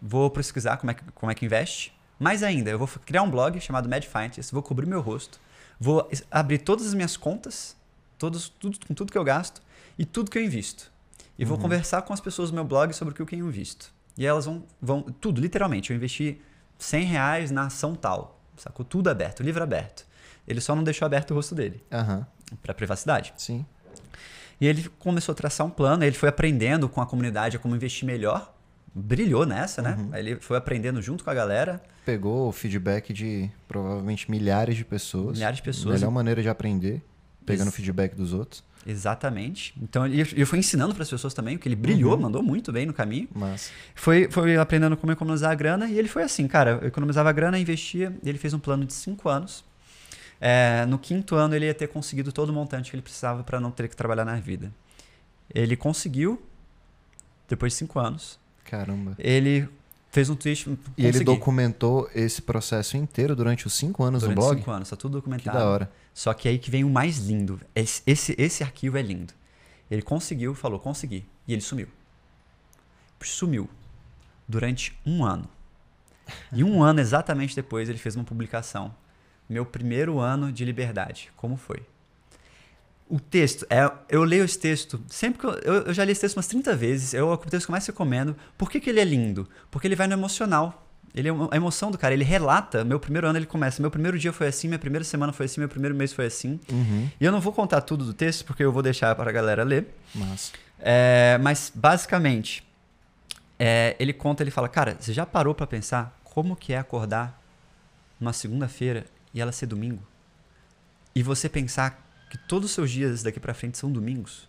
[0.00, 1.92] Vou pesquisar como é que, como é que investe.
[2.18, 5.40] Mais ainda, eu vou criar um blog chamado Mad Finance, vou cobrir meu rosto,
[5.80, 7.76] vou abrir todas as minhas contas,
[8.18, 9.60] todos, tudo, com tudo que eu gasto
[9.98, 10.92] e tudo que eu invisto.
[11.38, 13.92] E vou conversar com as pessoas do meu blog sobre o que eu invisto.
[14.16, 15.02] E elas vão, vão.
[15.02, 15.90] Tudo, literalmente.
[15.90, 16.40] Eu investi
[16.78, 18.33] 100 reais na ação tal.
[18.56, 18.84] Sacou?
[18.84, 20.06] Tudo aberto, livro aberto.
[20.46, 22.26] Ele só não deixou aberto o rosto dele, Aham.
[22.62, 23.32] para privacidade.
[23.36, 23.64] Sim.
[24.60, 27.74] E ele começou a traçar um plano, ele foi aprendendo com a comunidade a como
[27.74, 28.52] investir melhor.
[28.94, 29.96] Brilhou nessa, né?
[29.98, 30.16] Uhum.
[30.16, 31.82] Ele foi aprendendo junto com a galera.
[32.04, 35.36] Pegou o feedback de provavelmente milhares de pessoas.
[35.36, 36.00] Milhares de pessoas.
[36.00, 37.02] Melhor maneira de aprender,
[37.44, 38.62] pegando o feedback dos outros.
[38.86, 39.74] Exatamente.
[39.80, 42.20] Então ele, ele foi ensinando para as pessoas também, porque ele brilhou, Uhum.
[42.22, 43.28] mandou muito bem no caminho.
[43.34, 43.70] Mas.
[43.94, 47.32] Foi, foi aprendendo como economizar a grana e ele foi assim, cara, eu economizava a
[47.32, 49.64] grana, investia, e ele fez um plano de cinco anos.
[50.40, 53.58] É, no quinto ano ele ia ter conseguido todo o montante que ele precisava para
[53.60, 54.70] não ter que trabalhar na vida.
[55.54, 56.42] Ele conseguiu,
[57.48, 58.38] depois de cinco anos.
[58.64, 59.14] Caramba.
[59.18, 59.68] Ele
[60.14, 60.70] fez um tweet.
[60.96, 61.24] E ele consegui.
[61.24, 64.58] documentou esse processo inteiro durante os cinco anos Durante no blog?
[64.58, 65.58] cinco anos, tá tudo Que documentado.
[65.58, 65.90] da hora.
[66.14, 67.60] Só que aí que vem o mais lindo.
[67.74, 69.34] Esse, esse, esse arquivo é lindo.
[69.90, 71.26] Ele conseguiu, falou, consegui.
[71.48, 71.88] E ele sumiu.
[73.20, 73.68] Sumiu.
[74.46, 75.48] Durante um ano.
[76.52, 78.94] E um ano exatamente depois ele fez uma publicação.
[79.48, 81.32] Meu primeiro ano de liberdade.
[81.36, 81.82] Como foi?
[83.14, 86.22] O texto, é, eu leio esse texto, sempre que eu, eu, eu já li esse
[86.22, 88.34] texto umas 30 vezes, é o texto que eu mais recomendo.
[88.58, 89.48] Por que, que ele é lindo?
[89.70, 90.84] Porque ele vai no emocional.
[91.14, 92.82] Ele é a emoção do cara, ele relata.
[92.82, 93.80] Meu primeiro ano ele começa.
[93.80, 96.58] Meu primeiro dia foi assim, minha primeira semana foi assim, meu primeiro mês foi assim.
[96.68, 97.08] Uhum.
[97.20, 99.62] E eu não vou contar tudo do texto, porque eu vou deixar para a galera
[99.62, 99.94] ler.
[100.12, 100.52] Mas.
[100.80, 102.66] É, mas, basicamente,
[103.56, 107.40] é, ele conta, ele fala, cara, você já parou para pensar como que é acordar
[108.18, 110.02] numa segunda-feira e ela ser domingo?
[111.14, 112.03] E você pensar
[112.34, 114.48] que todos os seus dias daqui para frente são domingos?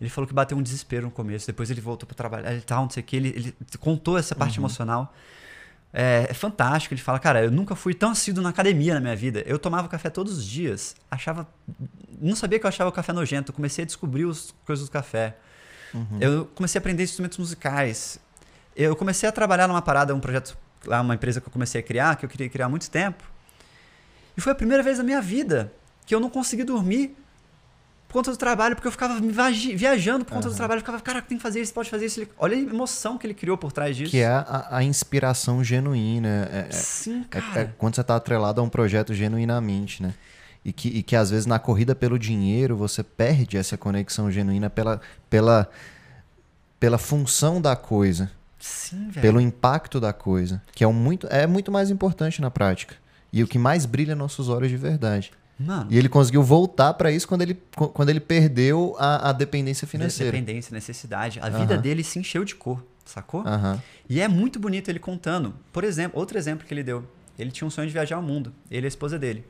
[0.00, 2.82] Ele falou que bateu um desespero no começo, depois ele voltou para trabalhar, ele tal,
[2.82, 5.14] não sei o que, ele, ele contou essa parte emocional.
[5.92, 9.14] É, é fantástico, ele fala, cara, eu nunca fui tão assíduo na academia na minha
[9.14, 9.44] vida.
[9.46, 11.46] Eu tomava café todos os dias, achava.
[12.20, 15.36] Não sabia que eu achava o café nojento, comecei a descobrir as coisas do café.
[16.20, 18.18] Eu comecei a aprender instrumentos musicais.
[18.74, 21.84] Eu comecei a trabalhar numa parada, um projeto, lá, uma empresa que eu comecei a
[21.84, 23.22] criar, que eu queria criar há muito tempo.
[24.36, 25.72] E foi a primeira vez na minha vida
[26.10, 27.16] que eu não consegui dormir
[28.08, 29.20] por conta do trabalho, porque eu ficava
[29.76, 30.78] viajando por conta do trabalho.
[30.78, 32.26] Eu ficava, cara, tem que fazer isso, pode fazer isso.
[32.36, 34.10] Olha a emoção que ele criou por trás disso.
[34.10, 36.48] Que é a, a inspiração genuína.
[36.52, 37.60] É, é- Sim, é- cara.
[37.60, 40.12] é quando você está atrelado a um projeto genuinamente, né?
[40.64, 44.68] E que, e que às vezes na corrida pelo dinheiro você perde essa conexão genuína
[44.68, 45.00] pela,
[45.30, 45.70] pela,
[46.80, 49.22] pela função da coisa, Sim, velho.
[49.22, 52.96] pelo impacto da coisa, que é, um muito, é muito mais importante na prática.
[53.32, 55.30] E o que mais brilha nossos olhos de verdade.
[55.62, 57.54] Mano, E ele conseguiu voltar para isso quando ele,
[57.92, 60.32] quando ele perdeu a, a dependência financeira.
[60.32, 61.38] dependência, necessidade.
[61.38, 63.46] A vida dele se encheu de cor, sacou?
[63.46, 63.78] Aham.
[64.08, 65.54] E é muito bonito ele contando.
[65.70, 67.04] Por exemplo, outro exemplo que ele deu.
[67.38, 68.54] Ele tinha um sonho de viajar ao mundo.
[68.70, 69.44] Ele e a esposa dele.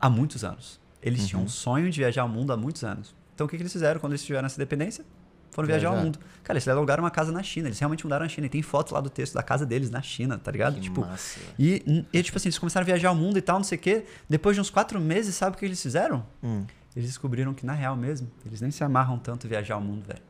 [0.00, 0.80] Há muitos anos.
[1.02, 3.12] Eles tinham um sonho de viajar ao mundo há muitos anos.
[3.34, 5.04] Então o que, que eles fizeram quando eles tiveram essa dependência?
[5.52, 6.06] Foram viajar ao Viajar.
[6.06, 6.18] mundo.
[6.42, 7.68] Cara, eles alugaram uma casa na China.
[7.68, 8.46] Eles realmente mudaram a China.
[8.46, 10.74] E tem foto lá do texto da casa deles na China, tá ligado?
[10.74, 11.38] Que tipo, massa.
[11.58, 13.80] e, e, tipo assim, eles começaram a viajar ao mundo e tal, não sei o
[13.80, 14.04] quê.
[14.28, 16.24] Depois de uns quatro meses, sabe o que eles fizeram?
[16.42, 16.64] Hum.
[16.96, 20.20] Eles descobriram que, na real mesmo, eles nem se amarram tanto viajar ao mundo, velho.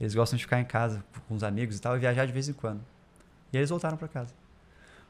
[0.00, 2.48] Eles gostam de ficar em casa com os amigos e tal e viajar de vez
[2.48, 2.80] em quando.
[3.52, 4.30] E aí eles voltaram pra casa.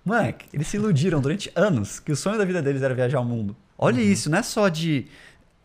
[0.05, 3.25] Moleque, eles se iludiram durante anos que o sonho da vida deles era viajar ao
[3.25, 3.57] mundo.
[3.79, 5.07] Olha isso, não é só de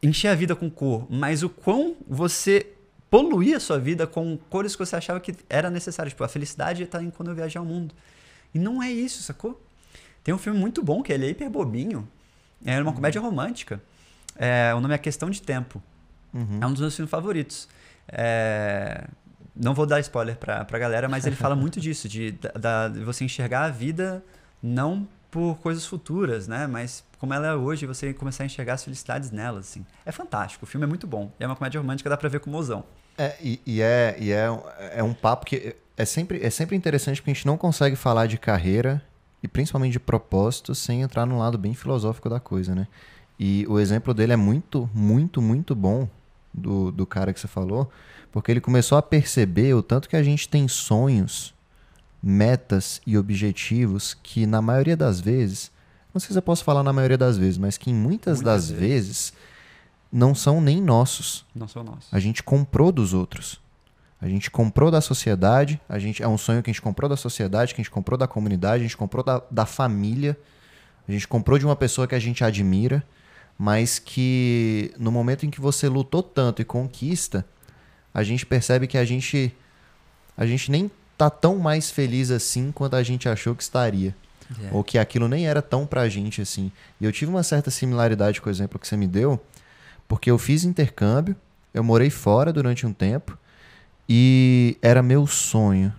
[0.01, 2.68] encher a vida com cor, mas o quão você
[3.10, 6.10] poluía a sua vida com cores que você achava que era necessário.
[6.10, 7.93] Tipo, a felicidade está em quando eu viajar ao mundo.
[8.53, 9.62] E não é isso, sacou?
[10.24, 12.08] Tem um filme muito bom que ele é hiper bobinho.
[12.66, 13.82] É uma comédia romântica.
[14.36, 15.82] É, o nome é Questão de Tempo.
[16.34, 16.60] Uhum.
[16.62, 17.68] É um dos meus filmes favoritos.
[18.08, 19.05] É,
[19.55, 23.24] Não vou dar spoiler pra, pra galera, mas ele fala muito disso, de, da- você
[23.26, 24.24] enxergar a vida
[24.62, 26.67] não por coisas futuras, né?
[26.67, 29.86] Mas como ela é hoje, você começar a enxergar as felicidades nela, assim.
[30.05, 31.32] É fantástico, o filme é muito bom.
[31.39, 32.84] E é uma comédia romântica, dá pra ver com o mozão.
[33.17, 34.47] É, e, e é, e é,
[34.93, 38.28] é um papo que é sempre, é sempre interessante porque a gente não consegue falar
[38.28, 39.03] de carreira
[39.41, 42.88] e principalmente de propósito sem entrar num lado bem filosófico da coisa, né?
[43.39, 46.07] E o exemplo dele é muito, muito, muito bom
[46.53, 47.89] do, do cara que você falou,
[48.32, 51.53] porque ele começou a perceber o tanto que a gente tem sonhos,
[52.22, 55.72] metas e objetivos que na maioria das vezes,
[56.13, 58.41] não sei se eu posso falar na maioria das vezes, mas que em muitas, Muitas
[58.41, 59.34] das vezes
[60.11, 61.45] não são nem nossos.
[61.53, 62.07] Não sou nosso.
[62.11, 63.59] A gente comprou dos outros.
[64.20, 67.15] A gente comprou da sociedade, a gente é um sonho que a gente comprou da
[67.15, 70.36] sociedade, que a gente comprou da comunidade, a gente comprou da, da família,
[71.07, 73.03] a gente comprou de uma pessoa que a gente admira,
[73.59, 77.45] mas que no momento em que você lutou tanto e conquista,
[78.11, 79.55] a gente percebe que a gente
[80.36, 84.15] a gente nem tá tão mais feliz assim quanto a gente achou que estaria.
[84.63, 84.70] É.
[84.72, 86.72] Ou que aquilo nem era tão pra gente assim.
[87.01, 89.41] E eu tive uma certa similaridade com o exemplo que você me deu,
[90.07, 91.36] porque eu fiz intercâmbio,
[91.74, 93.38] eu morei fora durante um tempo
[94.07, 95.93] e era meu sonho.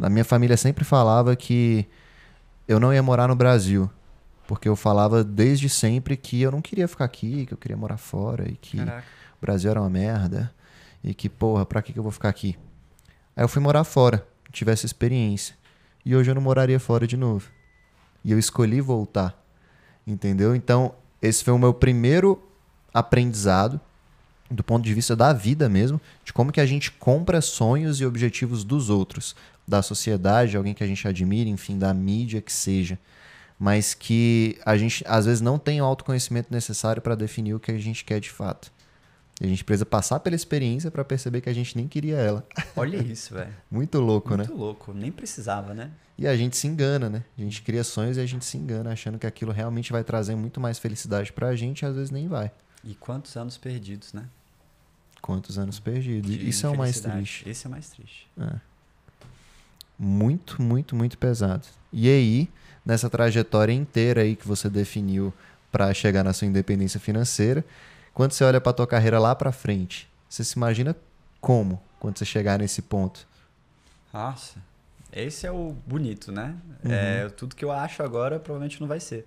[0.00, 1.86] A minha família sempre falava que
[2.68, 3.90] eu não ia morar no Brasil,
[4.46, 7.96] porque eu falava desde sempre que eu não queria ficar aqui, que eu queria morar
[7.96, 9.04] fora e que Caraca.
[9.36, 10.52] o Brasil era uma merda
[11.02, 12.56] e que, porra, pra que que eu vou ficar aqui?
[13.34, 15.54] Aí eu fui morar fora, tive essa experiência.
[16.04, 17.48] E hoje eu não moraria fora de novo.
[18.24, 19.38] E eu escolhi voltar.
[20.06, 20.54] Entendeu?
[20.54, 22.42] Então, esse foi o meu primeiro
[22.92, 23.80] aprendizado
[24.50, 28.06] do ponto de vista da vida mesmo, de como que a gente compra sonhos e
[28.06, 29.36] objetivos dos outros,
[29.66, 32.98] da sociedade, alguém que a gente admira, enfim, da mídia que seja,
[33.58, 37.70] mas que a gente às vezes não tem o autoconhecimento necessário para definir o que
[37.70, 38.72] a gente quer de fato.
[39.40, 42.44] E a gente precisa passar pela experiência para perceber que a gente nem queria ela.
[42.74, 43.54] Olha isso, velho.
[43.70, 44.48] Muito louco, Muito né?
[44.48, 44.92] Muito louco.
[44.92, 45.90] Nem precisava, né?
[46.16, 47.22] E a gente se engana, né?
[47.38, 50.34] A gente cria sonhos e a gente se engana, achando que aquilo realmente vai trazer
[50.34, 52.50] muito mais felicidade pra gente e às vezes nem vai.
[52.82, 54.24] E quantos anos perdidos, né?
[55.22, 56.30] Quantos anos perdidos.
[56.30, 57.48] De Isso é o mais triste.
[57.48, 58.28] Esse é o mais triste.
[58.40, 58.54] É.
[59.96, 61.66] Muito, muito, muito pesado.
[61.92, 62.48] E aí,
[62.84, 65.32] nessa trajetória inteira aí que você definiu
[65.70, 67.64] para chegar na sua independência financeira,
[68.18, 70.96] quando você olha para tua carreira lá para frente, você se imagina
[71.40, 73.28] como quando você chegar nesse ponto?
[74.12, 74.60] Nossa,
[75.12, 76.56] esse é o bonito, né?
[76.84, 76.90] Uhum.
[76.90, 79.24] É, tudo que eu acho agora provavelmente não vai ser.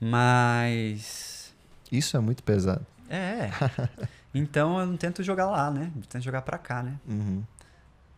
[0.00, 1.54] Mas.
[1.92, 2.84] Isso é muito pesado.
[3.08, 3.50] É.
[4.34, 5.92] então eu não tento jogar lá, né?
[5.94, 6.98] Eu tento jogar pra cá, né?
[7.06, 7.44] Uhum.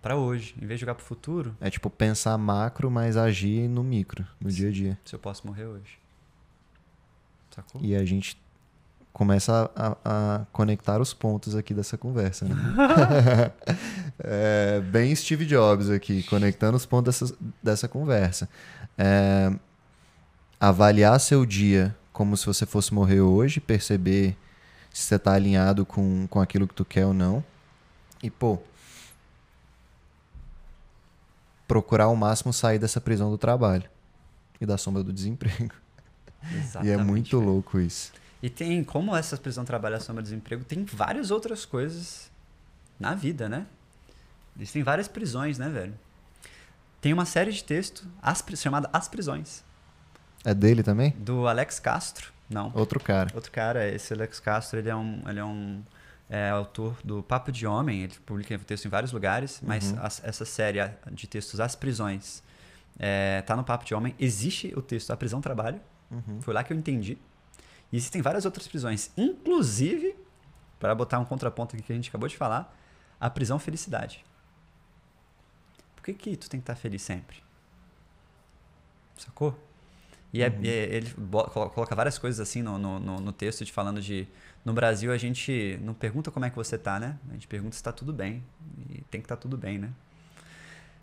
[0.01, 0.55] Pra hoje.
[0.57, 4.51] Em vez de jogar pro futuro, É tipo pensar macro, mas agir no micro, no
[4.51, 4.99] dia a dia.
[5.05, 5.99] se eu posso morrer hoje.
[7.51, 7.82] Sacou?
[7.84, 8.47] E a gente
[9.18, 12.54] começa a, a- conectar os pontos aqui dessa conversa, né?
[14.20, 18.48] É, bem Steve Jobs aqui, conectando os pontos dessa, dessa conversa.
[18.96, 19.52] É,
[20.60, 24.36] avaliar seu dia como se você fosse morrer hoje, perceber
[24.92, 27.44] se você está alinhado com, com aquilo que tu quer ou não.
[28.22, 28.58] E, pô,
[31.66, 33.84] procurar ao máximo sair dessa prisão do trabalho
[34.60, 35.74] e da sombra do desemprego.
[36.52, 36.86] Exatamente.
[36.88, 38.12] e é muito louco isso.
[38.43, 42.30] E tem, como essa prisão trabalha sombra desemprego, tem várias outras coisas
[42.99, 43.66] na vida, né?
[44.57, 45.95] Existem várias prisões, né, velho?
[47.01, 49.64] Tem uma série de texto as, chamada As Prisões,
[50.45, 51.11] É dele também?
[51.18, 52.32] do Alex Castro.
[52.51, 53.30] Não, Outro cara.
[53.34, 55.82] outro cara, esse Alex Castro, ele é um, ele é um
[56.30, 59.99] é, autor do Papo de Homem, ele publica texto em vários lugares, mas Uhum.
[60.03, 60.78] as- essa série
[61.12, 62.43] de textos As Prisões
[62.99, 64.14] é, tá no Papo de Homem.
[64.18, 65.80] Existe o texto A Prisão Trabalho,
[66.11, 66.41] Uhum.
[66.41, 67.16] foi lá que eu entendi.
[67.93, 70.14] E existem várias outras prisões, inclusive,
[70.78, 72.74] para botar um contraponto aqui que a gente acabou de falar,
[73.20, 74.24] a prisão felicidade.
[75.97, 77.43] Por que, que tu tem que estar feliz sempre?
[79.16, 79.59] Sacou?
[80.32, 80.61] E é- Uhum.
[80.62, 81.14] é- ele
[81.72, 84.28] coloca várias coisas assim no, no, no- texto, de falando de.
[84.64, 87.18] No Brasil a gente não pergunta como é que você tá, né?
[87.30, 88.45] A gente pergunta se tá tudo bem.
[88.91, 89.91] E tem que estar tudo bem, né?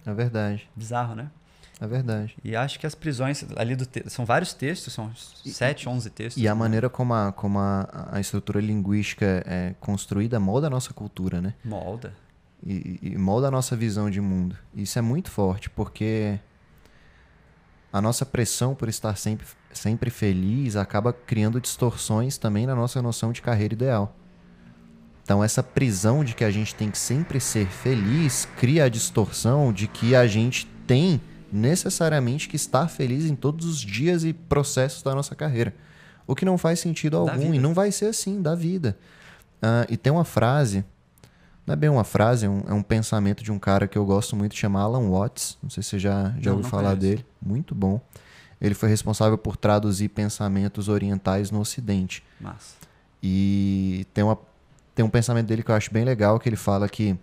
[0.05, 0.69] É verdade.
[0.75, 1.31] Bizarro, né?
[1.79, 2.37] É verdade.
[2.43, 6.41] E acho que as prisões ali do te- são vários textos, são sete, onze textos.
[6.41, 6.59] E a né?
[6.59, 11.53] maneira como a, como a, a estrutura linguística é construída molda a nossa cultura, né?
[11.63, 12.13] molda.
[12.65, 14.57] E, e molda a nossa visão de mundo.
[14.73, 16.39] Isso é muito forte, porque
[17.91, 23.31] a nossa pressão por estar sempre, sempre feliz acaba criando distorções também na nossa noção
[23.31, 24.15] de carreira ideal.
[25.23, 29.73] Então, essa prisão de que a gente tem que sempre ser feliz cria a distorção
[29.73, 31.19] de que a gente tem
[31.51, 35.73] necessariamente que estar feliz em todos os dias e processos da nossa carreira.
[36.27, 38.97] O que não faz sentido algum e não vai ser assim da vida.
[39.61, 40.83] Ah, e tem uma frase,
[41.65, 44.05] não é bem uma frase, é um, é um pensamento de um cara que eu
[44.05, 45.57] gosto muito, chama Alan Watts.
[45.61, 47.01] Não sei se você já, já Não, ouviu não falar conheço.
[47.01, 47.25] dele.
[47.41, 48.01] Muito bom.
[48.59, 52.23] Ele foi responsável por traduzir pensamentos orientais no Ocidente.
[52.39, 52.75] Massa.
[53.21, 54.37] E tem, uma,
[54.93, 57.17] tem um pensamento dele que eu acho bem legal, que ele fala que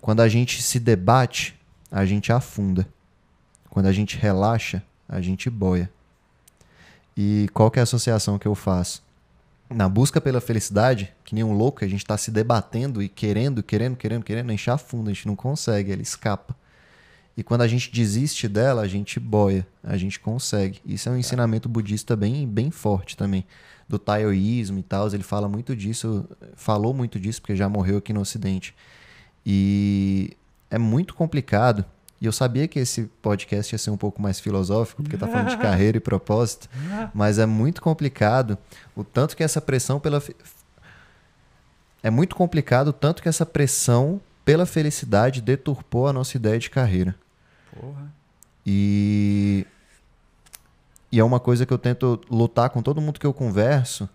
[0.00, 1.58] quando a gente se debate,
[1.90, 2.86] a gente afunda.
[3.70, 5.90] Quando a gente relaxa, a gente boia.
[7.16, 9.02] E qual que é a associação que eu faço?
[9.68, 13.62] Na busca pela felicidade, que nem um louco, a gente está se debatendo e querendo,
[13.62, 16.56] querendo, querendo, querendo, a gente afunda, a gente não consegue, ela escapa.
[17.36, 20.80] E quando a gente desiste dela, a gente boia, a gente consegue.
[20.84, 23.44] Isso é um ensinamento budista bem, bem forte também.
[23.88, 28.12] Do taoísmo e tal, ele fala muito disso, falou muito disso, porque já morreu aqui
[28.12, 28.74] no Ocidente.
[29.46, 30.36] E
[30.70, 31.84] é muito complicado.
[32.20, 35.50] E eu sabia que esse podcast ia ser um pouco mais filosófico, porque tá falando
[35.50, 36.68] de carreira e propósito,
[37.14, 38.58] mas é muito complicado
[38.96, 40.22] o tanto que essa pressão pela.
[42.02, 46.70] É muito complicado o tanto que essa pressão pela felicidade deturpou a nossa ideia de
[46.70, 47.14] carreira.
[47.78, 48.12] Porra.
[48.64, 49.66] E,
[51.10, 54.08] e é uma coisa que eu tento lutar com todo mundo que eu converso,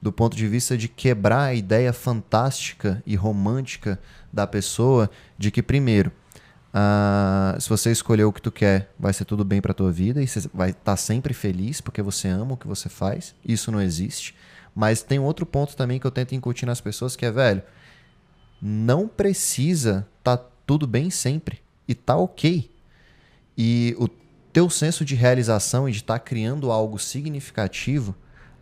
[0.00, 3.98] do ponto de vista de quebrar a ideia fantástica e romântica
[4.32, 6.12] da pessoa de que, primeiro,
[6.72, 10.22] ah, se você escolher o que tu quer, vai ser tudo bem pra tua vida
[10.22, 13.34] e você vai estar sempre feliz porque você ama o que você faz.
[13.44, 14.34] Isso não existe.
[14.74, 17.62] Mas tem outro ponto também que eu tento incutir nas pessoas que é, velho,
[18.60, 22.70] não precisa tá tudo bem sempre e tá ok.
[23.56, 24.08] E o
[24.52, 28.14] teu senso de realização e de estar criando algo significativo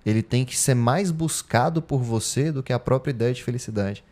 [0.06, 4.04] ele tem que ser mais buscado por você do que a própria ideia de felicidade.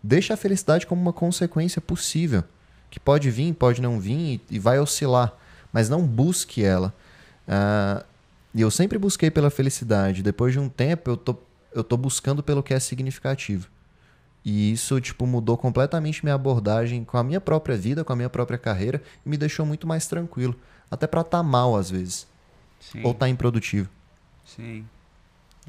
[0.00, 2.44] Deixa a felicidade como uma consequência possível,
[2.92, 5.32] que pode vir, pode não vir e, e vai oscilar,
[5.72, 6.92] mas não busque ela.
[7.48, 8.04] Uh,
[8.54, 10.22] e eu sempre busquei pela felicidade.
[10.22, 11.34] Depois de um tempo, eu tô,
[11.72, 13.66] eu tô buscando pelo que é significativo.
[14.44, 18.28] E isso, tipo, mudou completamente minha abordagem com a minha própria vida, com a minha
[18.28, 20.54] própria carreira, e me deixou muito mais tranquilo.
[20.90, 22.26] Até para estar tá mal, às vezes.
[22.78, 22.98] Sim.
[23.04, 23.88] Ou estar tá improdutivo.
[24.44, 24.84] Sim.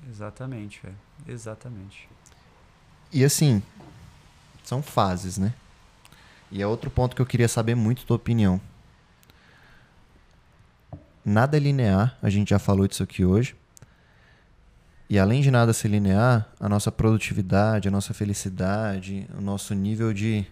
[0.09, 0.97] Exatamente, velho.
[1.25, 2.09] Exatamente.
[3.13, 3.63] E assim,
[4.61, 5.53] são fases, né?
[6.53, 8.61] E é outro ponto que eu queria saber muito tua opinião.
[11.25, 13.55] Nada é linear, a gente já falou disso aqui hoje.
[15.09, 20.13] E além de nada ser linear, a nossa produtividade, a nossa felicidade, o nosso nível
[20.13, 20.45] de.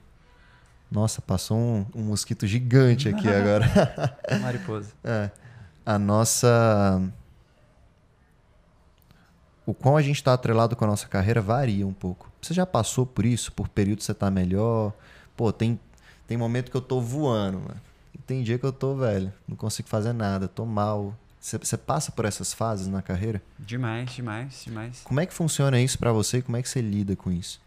[0.89, 3.70] Nossa, passou um, um mosquito gigante aqui agora.
[4.41, 4.91] Mariposa.
[5.04, 5.30] É.
[5.86, 6.99] A nossa.
[9.68, 12.32] O quão a gente está atrelado com a nossa carreira varia um pouco.
[12.41, 13.52] Você já passou por isso?
[13.52, 14.93] Por período que você está melhor?
[15.38, 15.80] Pô, tem,
[16.32, 17.82] tem momento que eu tô voando, mano.
[18.15, 22.09] E tem dia que eu tô, velho, não consigo fazer nada, tô mal, você passa
[22.09, 23.41] por essas fases na carreira?
[23.59, 25.01] Demais, demais, demais.
[25.03, 27.61] Como é que funciona isso para você e como é que você lida com isso?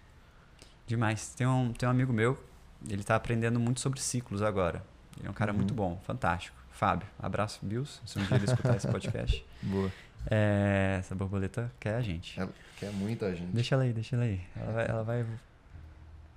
[0.87, 1.35] Demais.
[1.37, 2.43] Tem um, tem um amigo meu,
[2.89, 4.83] ele está aprendendo muito sobre ciclos agora.
[5.19, 5.59] Ele é um cara uhum.
[5.59, 6.57] muito bom, fantástico.
[6.71, 9.45] Fábio, abraço, Bills, se um dia ele escutar esse podcast.
[9.61, 9.93] Boa.
[10.31, 12.41] É, essa borboleta quer a gente.
[12.41, 13.53] Ela quer muito a gente.
[13.53, 14.41] Deixa ela aí, deixa ela aí.
[14.57, 15.27] Ela vai, ela vai,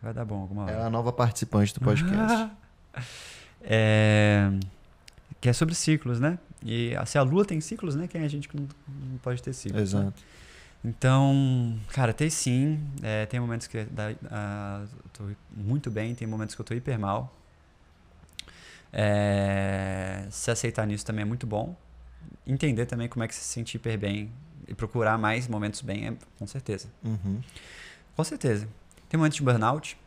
[0.01, 0.71] vai dar bom alguma hora.
[0.71, 2.49] É a nova participante do podcast.
[3.61, 4.51] é,
[5.41, 6.37] que é sobre ciclos, né?
[6.63, 8.07] E se assim, a Lua tem ciclos, né?
[8.07, 9.81] Quem é a gente que não, não pode ter ciclos?
[9.81, 10.05] Exato.
[10.05, 10.13] Né?
[10.83, 12.79] Então, cara, tem sim.
[13.01, 15.23] É, tem momentos que da, uh, eu tô
[15.55, 17.33] muito bem, tem momentos que eu tô hiper mal.
[18.91, 21.75] É, se aceitar nisso também é muito bom.
[22.45, 24.31] Entender também como é que se sente hiper bem
[24.67, 26.87] e procurar mais momentos bem, é, com certeza.
[27.03, 27.41] Uhum.
[28.15, 28.67] Com certeza.
[29.09, 29.97] Tem momentos de burnout,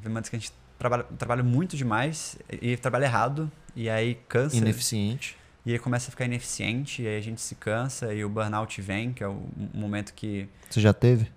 [0.00, 4.56] tem momentos que a gente trabalha, trabalha muito demais e trabalha errado, e aí cansa.
[4.56, 5.36] Ineficiente.
[5.64, 8.80] E aí começa a ficar ineficiente, e aí a gente se cansa e o burnout
[8.82, 9.42] vem, que é o
[9.72, 10.48] momento que.
[10.68, 11.30] Você já teve?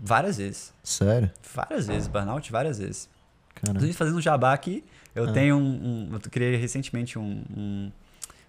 [0.00, 0.72] Várias vezes.
[0.82, 1.30] Sério?
[1.54, 3.08] Várias vezes, burnout, várias vezes.
[3.54, 3.78] Caramba.
[3.78, 5.32] Inclusive, fazendo um jabá aqui, eu ah.
[5.32, 7.92] tenho um, um, Eu criei recentemente um, um,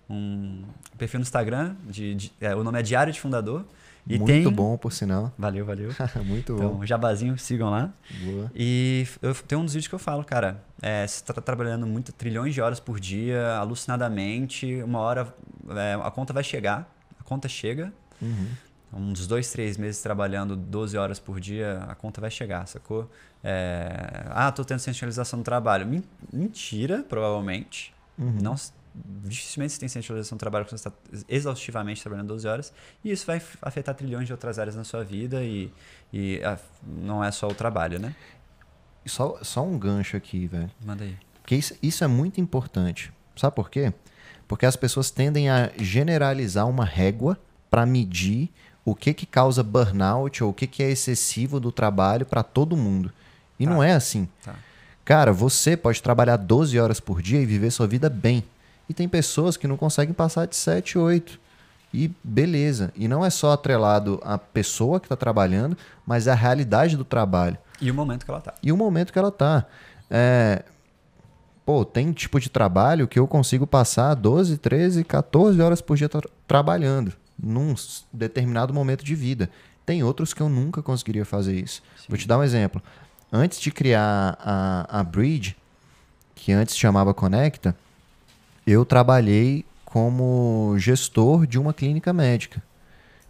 [0.09, 0.63] um
[0.97, 3.65] perfil no Instagram, de, de é, o nome é Diário de Fundador.
[4.09, 4.51] E Muito tem...
[4.51, 5.31] bom, por sinal.
[5.37, 5.91] Valeu, valeu.
[6.25, 6.85] Muito então, bom.
[6.85, 7.93] jabazinho, sigam lá.
[8.23, 8.51] Boa.
[8.55, 12.11] E eu tenho um dos vídeos que eu falo, cara, é, você está trabalhando muito,
[12.11, 15.31] trilhões de horas por dia, alucinadamente, uma hora
[15.69, 17.93] é, a conta vai chegar, a conta chega.
[18.19, 18.47] Uhum.
[18.91, 23.07] Uns dois, três meses trabalhando 12 horas por dia, a conta vai chegar, sacou?
[23.43, 25.87] É, ah, tô tendo sensualização no trabalho.
[26.33, 27.93] Mentira, provavelmente.
[28.17, 28.39] Uhum.
[28.41, 28.55] Não,
[29.23, 32.73] dificilmente você tem centralização do trabalho quando você está exaustivamente trabalhando 12 horas.
[33.03, 35.71] E isso vai afetar trilhões de outras áreas na sua vida e,
[36.11, 38.15] e a, não é só o trabalho, né?
[39.05, 40.69] Só, só um gancho aqui, velho.
[40.83, 41.17] Manda aí.
[41.41, 43.11] Porque isso, isso é muito importante.
[43.35, 43.93] Sabe por quê?
[44.47, 47.39] Porque as pessoas tendem a generalizar uma régua
[47.69, 48.49] para medir
[48.83, 52.75] o que, que causa burnout ou o que, que é excessivo do trabalho para todo
[52.75, 53.11] mundo.
[53.59, 53.71] E tá.
[53.71, 54.27] não é assim.
[54.43, 54.55] Tá.
[55.05, 58.43] Cara, você pode trabalhar 12 horas por dia e viver sua vida bem.
[58.89, 61.39] E tem pessoas que não conseguem passar de 7, 8.
[61.93, 62.91] E beleza.
[62.95, 67.57] E não é só atrelado à pessoa que está trabalhando, mas à realidade do trabalho.
[67.79, 68.53] E o momento que ela está.
[68.61, 69.65] E o momento que ela está.
[70.09, 70.63] É...
[71.65, 76.09] Pô, tem tipo de trabalho que eu consigo passar 12, 13, 14 horas por dia
[76.09, 77.75] tra trabalhando num
[78.11, 79.49] determinado momento de vida.
[79.85, 81.81] Tem outros que eu nunca conseguiria fazer isso.
[81.95, 82.05] Sim.
[82.09, 82.81] Vou te dar um exemplo.
[83.31, 85.55] Antes de criar a, a Bridge,
[86.33, 87.75] que antes chamava Conecta,
[88.71, 92.61] eu trabalhei como gestor de uma clínica médica.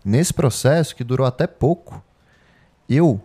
[0.04, 2.04] Nesse processo, que durou até pouco,
[2.90, 3.22] eu,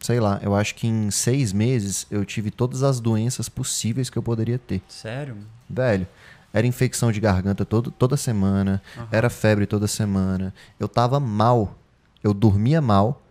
[0.00, 4.18] sei lá, eu acho que em seis meses eu tive todas as doenças possíveis que
[4.18, 4.82] eu poderia ter.
[4.88, 5.36] Sério?
[5.68, 6.06] Velho,
[6.52, 9.06] era infecção de garganta todo, toda semana, uhum.
[9.10, 10.52] era febre toda semana.
[10.78, 11.78] Eu tava mal,
[12.22, 13.22] eu dormia mal,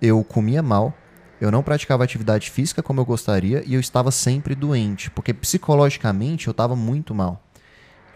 [0.00, 0.94] eu comia mal,
[1.40, 6.46] eu não praticava atividade física como eu gostaria e eu estava sempre doente, porque psicologicamente
[6.46, 7.42] eu estava muito mal.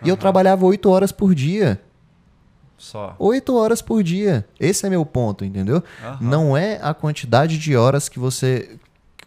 [0.03, 1.81] E eu trabalhava oito horas por dia.
[2.77, 3.17] Só.
[3.19, 4.47] Oito horas por dia.
[4.61, 5.83] Esse é meu ponto, entendeu?
[6.03, 6.17] Uhum.
[6.21, 8.79] Não é a quantidade de horas que você,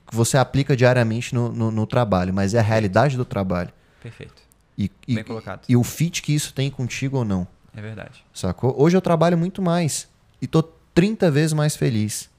[0.06, 3.72] que você aplica diariamente no, no, no trabalho, mas é a realidade do trabalho.
[4.04, 4.44] Perfeito.
[4.78, 5.62] E, Bem e, colocado.
[5.68, 7.48] E o fit que isso tem contigo ou não.
[7.76, 8.24] É verdade.
[8.32, 8.76] Sacou?
[8.78, 10.08] Hoje eu trabalho muito mais.
[10.40, 10.62] E tô
[10.94, 12.30] 30 vezes mais feliz.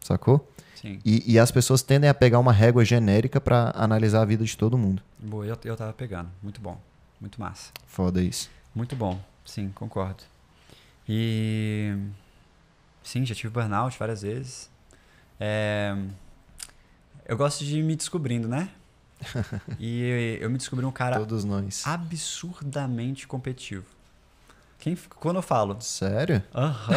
[0.00, 0.46] Sacou?
[1.04, 4.56] E, e as pessoas tendem a pegar uma régua genérica para analisar a vida de
[4.56, 5.02] todo mundo.
[5.18, 6.30] Boa, eu, eu tava pegando.
[6.42, 6.78] Muito bom.
[7.20, 7.70] Muito massa.
[7.86, 8.50] Foda isso.
[8.74, 9.18] Muito bom.
[9.44, 10.22] Sim, concordo.
[11.08, 11.96] E.
[13.02, 14.70] Sim, já tive burnout várias vezes.
[15.38, 15.96] É,
[17.26, 18.70] eu gosto de me descobrindo, né?
[19.78, 21.86] e eu me descobri um cara Todos nós.
[21.86, 23.86] absurdamente competitivo.
[24.84, 25.78] Quem, quando eu falo.
[25.80, 26.42] Sério?
[26.54, 26.92] Aham.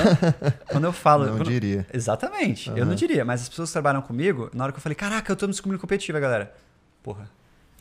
[0.68, 1.26] quando eu falo.
[1.26, 1.88] Não quando- diria.
[1.94, 2.68] Exatamente.
[2.70, 2.86] Eu Aham.
[2.86, 5.38] não diria, mas as pessoas que trabalham comigo, na hora que eu falei, caraca, eu
[5.38, 6.54] tô me descobrindo competitiva, galera.
[7.02, 7.30] Porra.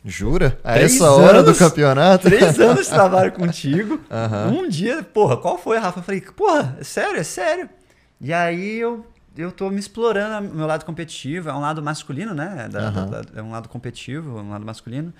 [0.05, 0.57] Jura?
[0.63, 1.59] A Três essa hora do anos?
[1.59, 2.23] campeonato?
[2.29, 3.99] Três anos de trabalho contigo.
[4.09, 4.47] Aham.
[4.51, 5.99] Um dia, porra, qual foi, Rafa?
[5.99, 7.69] Eu falei, porra, é sério, é sério.
[8.21, 9.05] E aí eu,
[9.37, 11.49] eu tô me explorando o meu lado competitivo.
[11.49, 12.69] É um lado masculino, né?
[12.71, 13.05] Da- Aham.
[13.07, 15.13] da- é um lado competitivo, um lado masculino.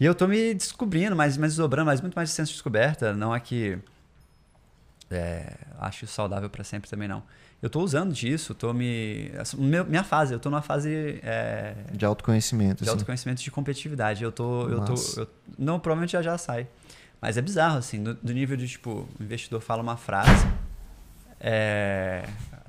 [0.00, 3.12] E eu tô me descobrindo, mais, mais desdobrando, mas muito mais de senso de descoberta.
[3.12, 3.76] Não é que
[5.12, 7.22] é, acho saudável pra sempre também, não.
[7.60, 9.30] Eu tô usando disso, tô me.
[9.56, 12.78] meu- minha fase, eu tô numa fase é, De autoconhecimento.
[12.78, 12.90] de assim.
[12.98, 14.24] autoconhecimento de competitividade.
[14.24, 14.68] Eu tô.
[14.68, 16.66] Eu tô eu- não, provavelmente já já sai.
[17.20, 20.44] Mas é bizarro, assim, do, do nível de, tipo, o investidor fala uma frase.
[21.38, 22.24] É,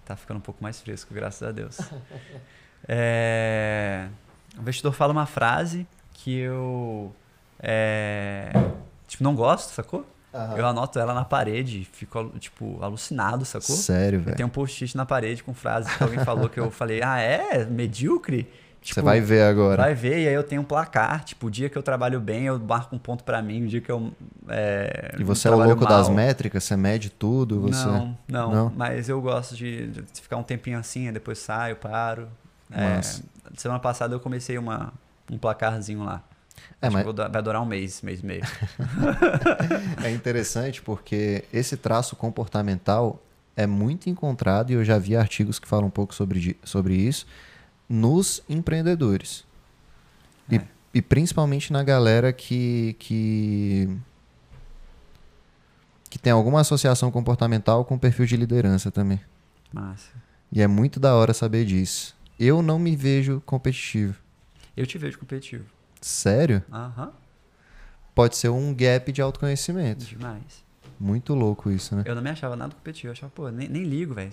[0.06, 1.80] tá ficando um pouco mais fresco, graças a Deus.
[2.88, 4.08] É,
[4.58, 7.14] o investidor fala uma frase que eu.
[7.60, 8.52] é,
[9.08, 10.06] tipo, não gosto, sacou?
[10.34, 10.58] Aham.
[10.58, 13.76] Eu anoto ela na parede fico, tipo, alucinado, sacou?
[13.76, 14.36] Sério, velho.
[14.36, 17.66] tenho um post-it na parede com frases que alguém falou que eu falei, ah, é?
[17.66, 18.50] Medíocre?
[18.82, 19.82] Você vai ver agora.
[19.84, 21.24] Vai ver, e aí eu tenho um placar.
[21.24, 23.64] Tipo, o dia que eu trabalho bem, eu marco um ponto pra mim.
[23.64, 24.12] O dia que eu.
[24.50, 26.66] É, E você é o louco das mal- métricas?
[26.66, 27.62] Você mede tudo?
[27.62, 27.86] Você...
[27.86, 28.74] Não, não, Não?
[28.76, 32.28] Mas eu gosto de, de ficar um tempinho assim, depois saio, paro.
[32.70, 33.00] É,
[33.56, 34.92] semana passada eu comecei uma,
[35.32, 36.22] um placarzinho lá.
[36.82, 38.44] É, mas- vou vai durar um mês, mês e meio.
[40.04, 43.22] É interessante porque esse traço comportamental
[43.56, 47.26] é muito encontrado e eu já vi artigos que falam um pouco sobre, sobre isso
[47.88, 49.46] nos empreendedores.
[50.50, 50.68] E, É.
[50.94, 53.88] e principalmente na galera que, que,
[56.10, 59.20] que tem alguma associação comportamental com perfil de liderança também.
[59.72, 60.10] Massa.
[60.52, 62.16] E é muito da hora saber disso.
[62.40, 64.16] Eu não me vejo competitivo.
[64.76, 65.66] Eu te vejo competitivo.
[66.06, 66.62] Sério?
[66.72, 67.12] Aham.
[68.14, 70.06] Pode ser um gap de autoconhecimento.
[70.06, 70.64] Demais.
[71.00, 72.04] Muito louco isso, né?
[72.06, 73.08] Eu não me achava nada competitivo.
[73.10, 74.30] Eu achava, pô, nem, nem ligo, velho.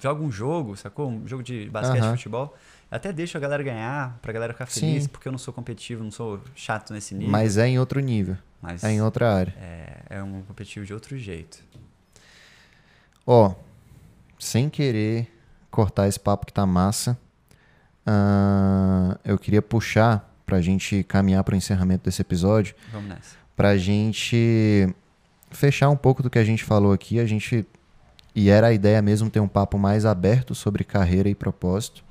[0.00, 1.08] Joga um jogo, sacou?
[1.10, 2.12] Um jogo de basquete, Aham.
[2.16, 2.56] futebol.
[2.90, 5.08] Eu até deixo a galera ganhar, pra galera ficar feliz, Sim.
[5.08, 7.30] porque eu não sou competitivo, não sou chato nesse nível.
[7.30, 8.36] Mas é em outro nível.
[8.62, 9.54] Mas É em outra área.
[9.58, 11.62] é, é um competitivo de outro jeito.
[13.26, 13.54] Ó,
[14.38, 15.30] sem querer
[15.70, 17.18] cortar esse papo que tá massa,
[18.06, 23.36] ah, eu queria puxar pra gente caminhar pro encerramento desse episódio, Vamos nessa.
[23.54, 24.88] pra gente
[25.50, 27.20] fechar um pouco do que a gente falou aqui.
[27.20, 27.66] A gente.
[28.34, 32.02] E era a ideia mesmo ter um papo mais aberto sobre carreira e propósito.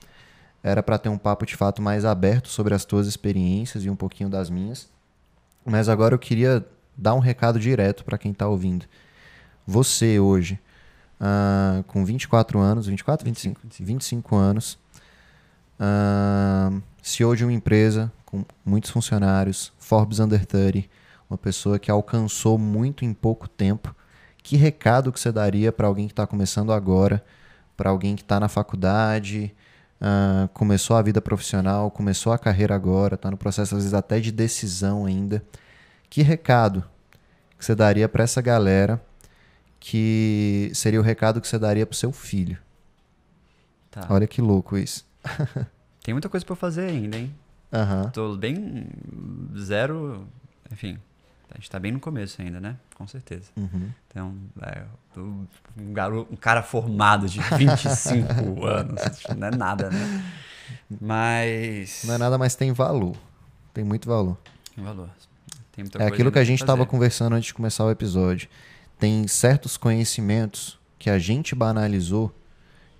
[0.62, 3.96] Era pra ter um papo de fato mais aberto sobre as tuas experiências e um
[3.96, 4.88] pouquinho das minhas.
[5.66, 6.64] Mas agora eu queria
[6.96, 8.86] dar um recado direto pra quem tá ouvindo.
[9.66, 10.60] Você hoje,
[11.20, 14.78] ah, com 24 anos, 24, 25, 25 anos,
[15.80, 16.72] ah,
[17.02, 20.86] CEO de uma empresa com muitos funcionários, Forbes Under 30,
[21.30, 23.96] uma pessoa que alcançou muito em pouco tempo.
[24.44, 27.24] Que recado que você daria para alguém que está começando agora,
[27.76, 29.56] para alguém que está na faculdade,
[30.02, 34.20] ah, começou a vida profissional, começou a carreira agora, está no processo às vezes até
[34.20, 35.42] de decisão ainda?
[36.10, 36.84] Que recado
[37.58, 39.02] que você daria para essa galera
[39.80, 42.58] que seria o recado que você daria para seu filho?
[43.90, 44.06] Tá.
[44.10, 45.06] Olha que louco isso.
[46.04, 47.34] Tem muita coisa eu fazer ainda, hein?
[47.72, 48.10] Aham.
[48.12, 48.88] Tô bem
[49.58, 50.28] zero.
[50.72, 50.98] Enfim,
[51.52, 52.78] a gente tá bem no começo ainda, né?
[52.96, 53.52] Com certeza.
[53.56, 53.90] Uhum.
[54.08, 54.84] Então, é,
[55.18, 59.02] um, garoto, um cara formado de 25 anos.
[59.38, 60.24] Não é nada, né?
[61.02, 62.04] Mas.
[62.06, 63.16] Não é nada, mas tem valor.
[63.74, 64.38] Tem muito valor.
[64.76, 65.10] Tem valor.
[65.72, 68.50] Tem É aquilo que a gente estava conversando antes de começar o episódio.
[69.00, 72.34] Tem certos conhecimentos que a gente banalizou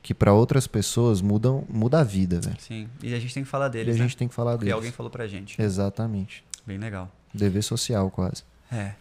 [0.08, 2.56] que para outras pessoas mudam muda a vida, velho.
[2.62, 2.88] Sim.
[3.04, 4.20] E a gente tem que falar E a deles, gente né?
[4.20, 4.76] tem que falar Porque deles.
[4.76, 5.62] alguém falou pra gente.
[5.62, 6.46] Exatamente.
[6.66, 7.12] Bem legal.
[7.34, 8.44] Dever social, quase.
[8.72, 8.94] É.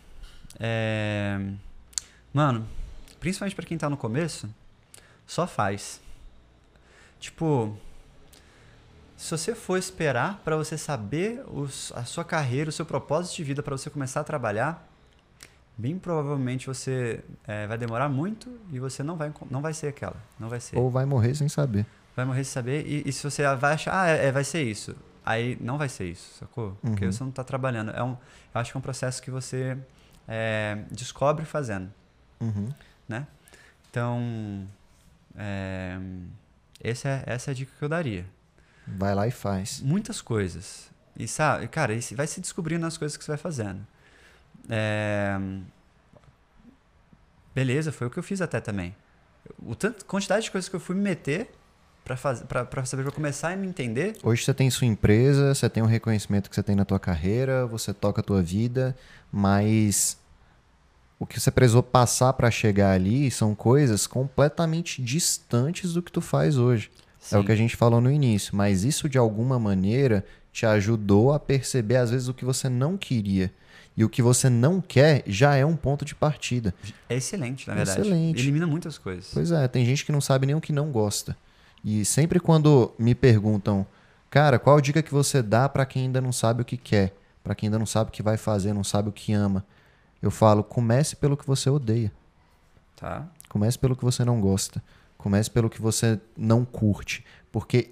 [0.59, 1.39] É,
[2.35, 2.67] Mano,
[3.21, 4.49] principalmente pra quem tá no começo,
[5.27, 6.01] só faz.
[7.21, 7.77] Tipo,
[9.17, 13.45] se você for esperar pra você saber os- a sua carreira, o seu propósito de
[13.45, 14.87] vida pra você começar a trabalhar,
[15.77, 20.17] bem provavelmente você é, vai demorar muito e você não vai, não vai ser aquela.
[20.39, 20.77] Não vai ser.
[20.79, 21.85] Ou vai morrer sem saber.
[22.15, 22.87] Vai morrer sem saber.
[22.87, 24.95] E, e se você vai achar, ah, é, é, vai ser isso.
[25.25, 26.79] Aí não vai ser isso, sacou?
[26.81, 27.13] Porque Uhum.
[27.13, 27.91] você não tá trabalhando.
[27.91, 28.11] É um,
[28.55, 29.77] eu acho que é um processo que você
[30.27, 31.93] é, descobre fazendo,
[32.41, 32.69] Uhum.
[33.09, 33.27] né?
[33.91, 34.67] Então,
[35.37, 35.99] é,
[36.83, 38.25] essa, é, essa é a dica que eu daria.
[38.87, 39.81] Vai lá e faz.
[39.81, 40.91] Muitas coisas.
[41.19, 43.85] E sabe, cara, vai se descobrindo nas coisas que você vai fazendo.
[44.69, 45.39] É,
[47.55, 48.95] beleza, foi o que eu fiz até também.
[49.65, 51.51] O tanto quantidade de coisas que eu fui me meter
[52.05, 54.17] para fazer para saber para começar a me entender.
[54.23, 57.67] Hoje você tem sua empresa, você tem o reconhecimento que você tem na tua carreira,
[57.67, 58.97] você toca a tua vida,
[59.31, 60.17] mas
[61.19, 66.21] o que você precisou passar para chegar ali são coisas completamente distantes do que tu
[66.21, 66.91] faz hoje.
[67.19, 67.37] Sim.
[67.37, 71.33] É o que a gente falou no início, mas isso de alguma maneira te ajudou
[71.33, 73.53] a perceber às vezes o que você não queria.
[73.97, 76.75] E o que você não quer já é um ponto de partida.
[77.09, 78.01] É excelente, na verdade.
[78.01, 78.41] Excelente.
[78.41, 79.31] Elimina muitas coisas.
[79.33, 81.37] Pois é, tem gente que não sabe nem o que não gosta.
[81.83, 83.87] E sempre quando me perguntam,
[84.29, 87.55] cara, qual dica que você dá para quem ainda não sabe o que quer, para
[87.55, 89.65] quem ainda não sabe o que vai fazer, não sabe o que ama,
[90.21, 92.13] eu falo, comece pelo que você odeia.
[92.97, 93.27] Tá.
[93.49, 94.83] Comece pelo que você não gosta.
[95.17, 97.91] Comece pelo que você não curte, porque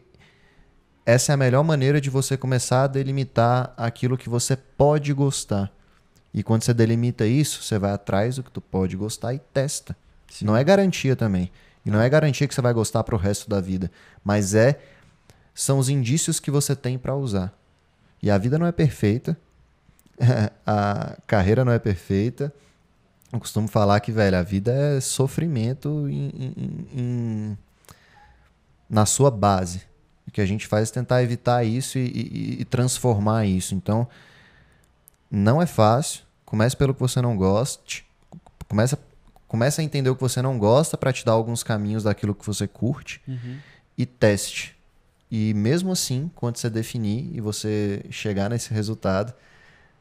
[1.07, 5.71] essa é a melhor maneira de você começar a delimitar aquilo que você pode gostar.
[6.35, 9.97] E quando você delimita isso, você vai atrás do que tu pode gostar e testa.
[10.29, 10.45] Sim.
[10.45, 11.49] Não é garantia também.
[11.87, 13.91] E não é garantia que você vai gostar para o resto da vida,
[14.25, 14.81] mas é
[15.55, 17.57] são os indícios que você tem para usar.
[18.21, 19.37] E a vida não é perfeita,
[20.67, 22.53] a carreira não é perfeita.
[23.33, 27.59] Eu costumo falar que, velho, a vida é sofrimento em, em, em,
[28.89, 29.83] na sua base.
[30.27, 33.75] O que a gente faz é tentar evitar isso e, e, e transformar isso.
[33.75, 34.09] Então,
[35.35, 36.23] não é fácil.
[36.45, 38.07] Comece pelo que você não goste.
[38.69, 38.99] Começa
[39.55, 42.45] Começa a entender o que você não gosta para te dar alguns caminhos daquilo que
[42.45, 43.59] você curte uhum.
[43.97, 44.77] e teste.
[45.31, 49.33] E mesmo assim, quando você definir e você chegar nesse resultado,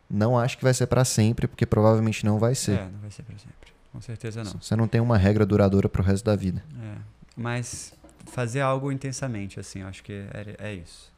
[0.10, 2.80] não acho que vai ser para sempre, porque provavelmente não vai ser.
[2.80, 3.72] É, não vai ser para sempre.
[3.92, 4.54] Com certeza não.
[4.60, 6.64] Você não tem uma regra duradoura para o resto da vida.
[6.82, 6.96] É,
[7.38, 7.94] mas
[8.26, 11.14] fazer algo intensamente, assim, acho que é, é isso.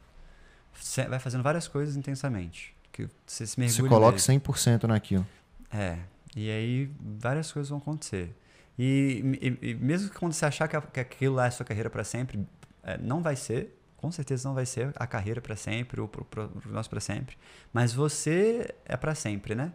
[1.08, 2.75] Vai fazendo várias coisas intensamente.
[2.96, 3.82] Que você se mergulha.
[3.82, 5.26] Se coloque 100% naquilo.
[5.70, 5.98] É,
[6.34, 8.34] e aí várias coisas vão acontecer.
[8.78, 9.22] E,
[9.62, 11.90] e, e mesmo que quando você achar que, que aquilo lá é a sua carreira
[11.90, 12.42] para sempre,
[12.82, 13.78] é, não vai ser.
[13.98, 17.36] Com certeza não vai ser a carreira para sempre, ou pro, nosso para sempre.
[17.70, 19.72] Mas você é para sempre, né?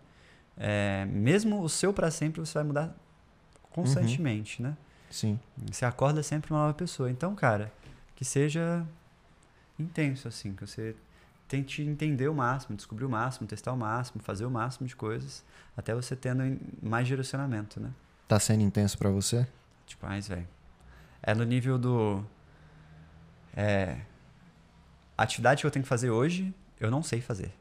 [0.57, 2.95] É, mesmo o seu para sempre você vai mudar
[3.69, 4.69] constantemente, uhum.
[4.69, 4.77] né?
[5.11, 5.39] Sim.
[5.71, 7.11] Você acorda sempre uma nova pessoa.
[7.11, 7.71] Então, cara,
[8.15, 8.83] que seja
[9.77, 10.95] intenso, assim, que você
[11.51, 15.43] tente entender o máximo, descobrir o máximo, testar o máximo, fazer o máximo de coisas,
[15.75, 17.91] até você tendo mais direcionamento, né?
[18.25, 19.45] Tá sendo intenso para você?
[19.85, 20.47] Tipo, mais, velho.
[21.21, 22.23] É no nível do.
[23.53, 23.99] É.
[25.17, 27.53] A atividade que eu tenho que fazer hoje, eu não sei fazer.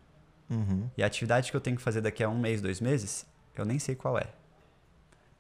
[0.48, 0.88] Uhum.
[0.96, 3.26] E a atividade que eu tenho que fazer daqui a um mês, dois meses,
[3.56, 4.28] eu nem sei qual é.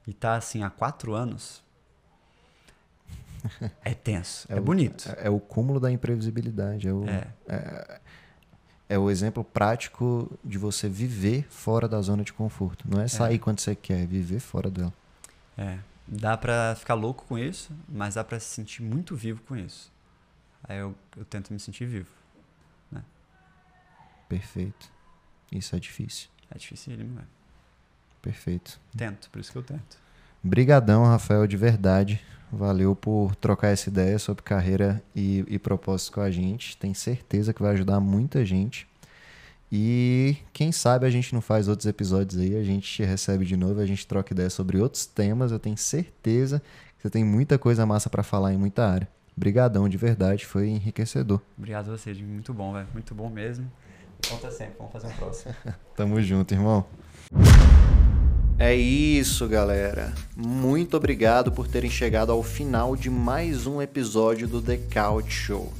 [0.08, 1.62] E tá assim há quatro anos.
[3.82, 4.46] É tenso.
[4.52, 5.08] é, é o, bonito.
[5.08, 6.88] É, é, o cúmulo da imprevisibilidade.
[6.88, 8.00] É o, é.
[8.90, 12.84] É é o exemplo prático de você viver fora da zona de conforto.
[12.90, 13.38] Não é sair é.
[13.38, 14.92] quando você quer, é viver fora dela.
[15.56, 15.78] É.
[16.08, 19.92] Dá pra ficar louco com isso, mas dá pra se sentir muito vivo com isso.
[20.64, 22.10] Aí eu, eu tento me sentir vivo.
[22.90, 23.04] Né?
[24.28, 24.90] Perfeito.
[25.52, 26.28] Isso é difícil.
[26.50, 27.24] É difícil, não é?
[28.20, 28.80] Perfeito.
[28.96, 29.98] Tento, por isso que eu tento.
[30.42, 32.20] Brigadão, Rafael, de verdade.
[32.52, 36.76] Valeu por trocar essa ideia sobre carreira e, e propósitos com a gente.
[36.76, 38.88] Tenho certeza que vai ajudar muita gente.
[39.70, 43.56] E quem sabe a gente não faz outros episódios aí, a gente te recebe de
[43.56, 45.52] novo, a gente troca ideia sobre outros temas.
[45.52, 46.60] Eu tenho certeza
[46.96, 49.08] que você tem muita coisa massa para falar em muita área.
[49.36, 51.40] Obrigadão, de verdade, foi enriquecedor.
[51.56, 52.88] Obrigado a você, muito bom, velho.
[52.92, 53.70] Muito bom mesmo.
[54.28, 55.54] Conta sempre, vamos fazer um próximo.
[55.94, 56.84] Tamo junto, irmão.
[58.62, 60.12] É isso, galera.
[60.36, 65.72] Muito obrigado por terem chegado ao final de mais um episódio do The Couch Show.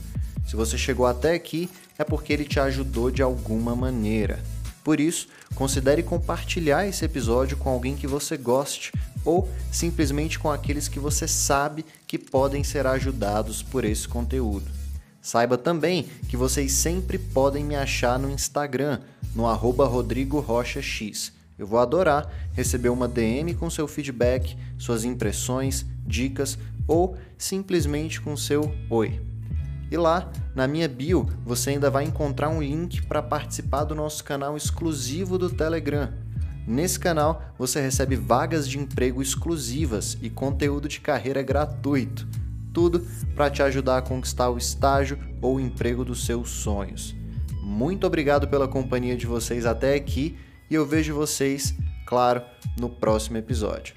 [0.49, 4.43] Se você chegou até aqui, é porque ele te ajudou de alguma maneira.
[4.83, 8.93] Por isso, considere compartilhar esse episódio com alguém que você goste
[9.27, 14.71] ou simplesmente com aqueles que você sabe que podem ser ajudados por esse conteúdo.
[15.21, 19.01] Saiba também que vocês sempre podem me achar no Instagram,
[19.35, 25.05] no arroba Rodrigo Rocha X eu vou adorar receber uma DM com seu feedback, suas
[25.05, 26.59] impressões, dicas
[26.89, 29.21] ou simplesmente com seu oi.
[29.91, 34.25] E lá, na minha bio, você ainda vai encontrar um link para participar do nosso
[34.25, 36.11] canal exclusivo do Telegram.
[36.67, 42.27] Nesse canal, você recebe vagas de emprego exclusivas e conteúdo de carreira gratuito.
[42.73, 47.15] Tudo para te ajudar a conquistar o estágio ou o emprego dos seus sonhos.
[47.63, 50.39] Muito obrigado pela companhia de vocês até aqui
[50.71, 51.75] e eu vejo vocês,
[52.07, 52.43] claro,
[52.79, 53.95] no próximo episódio.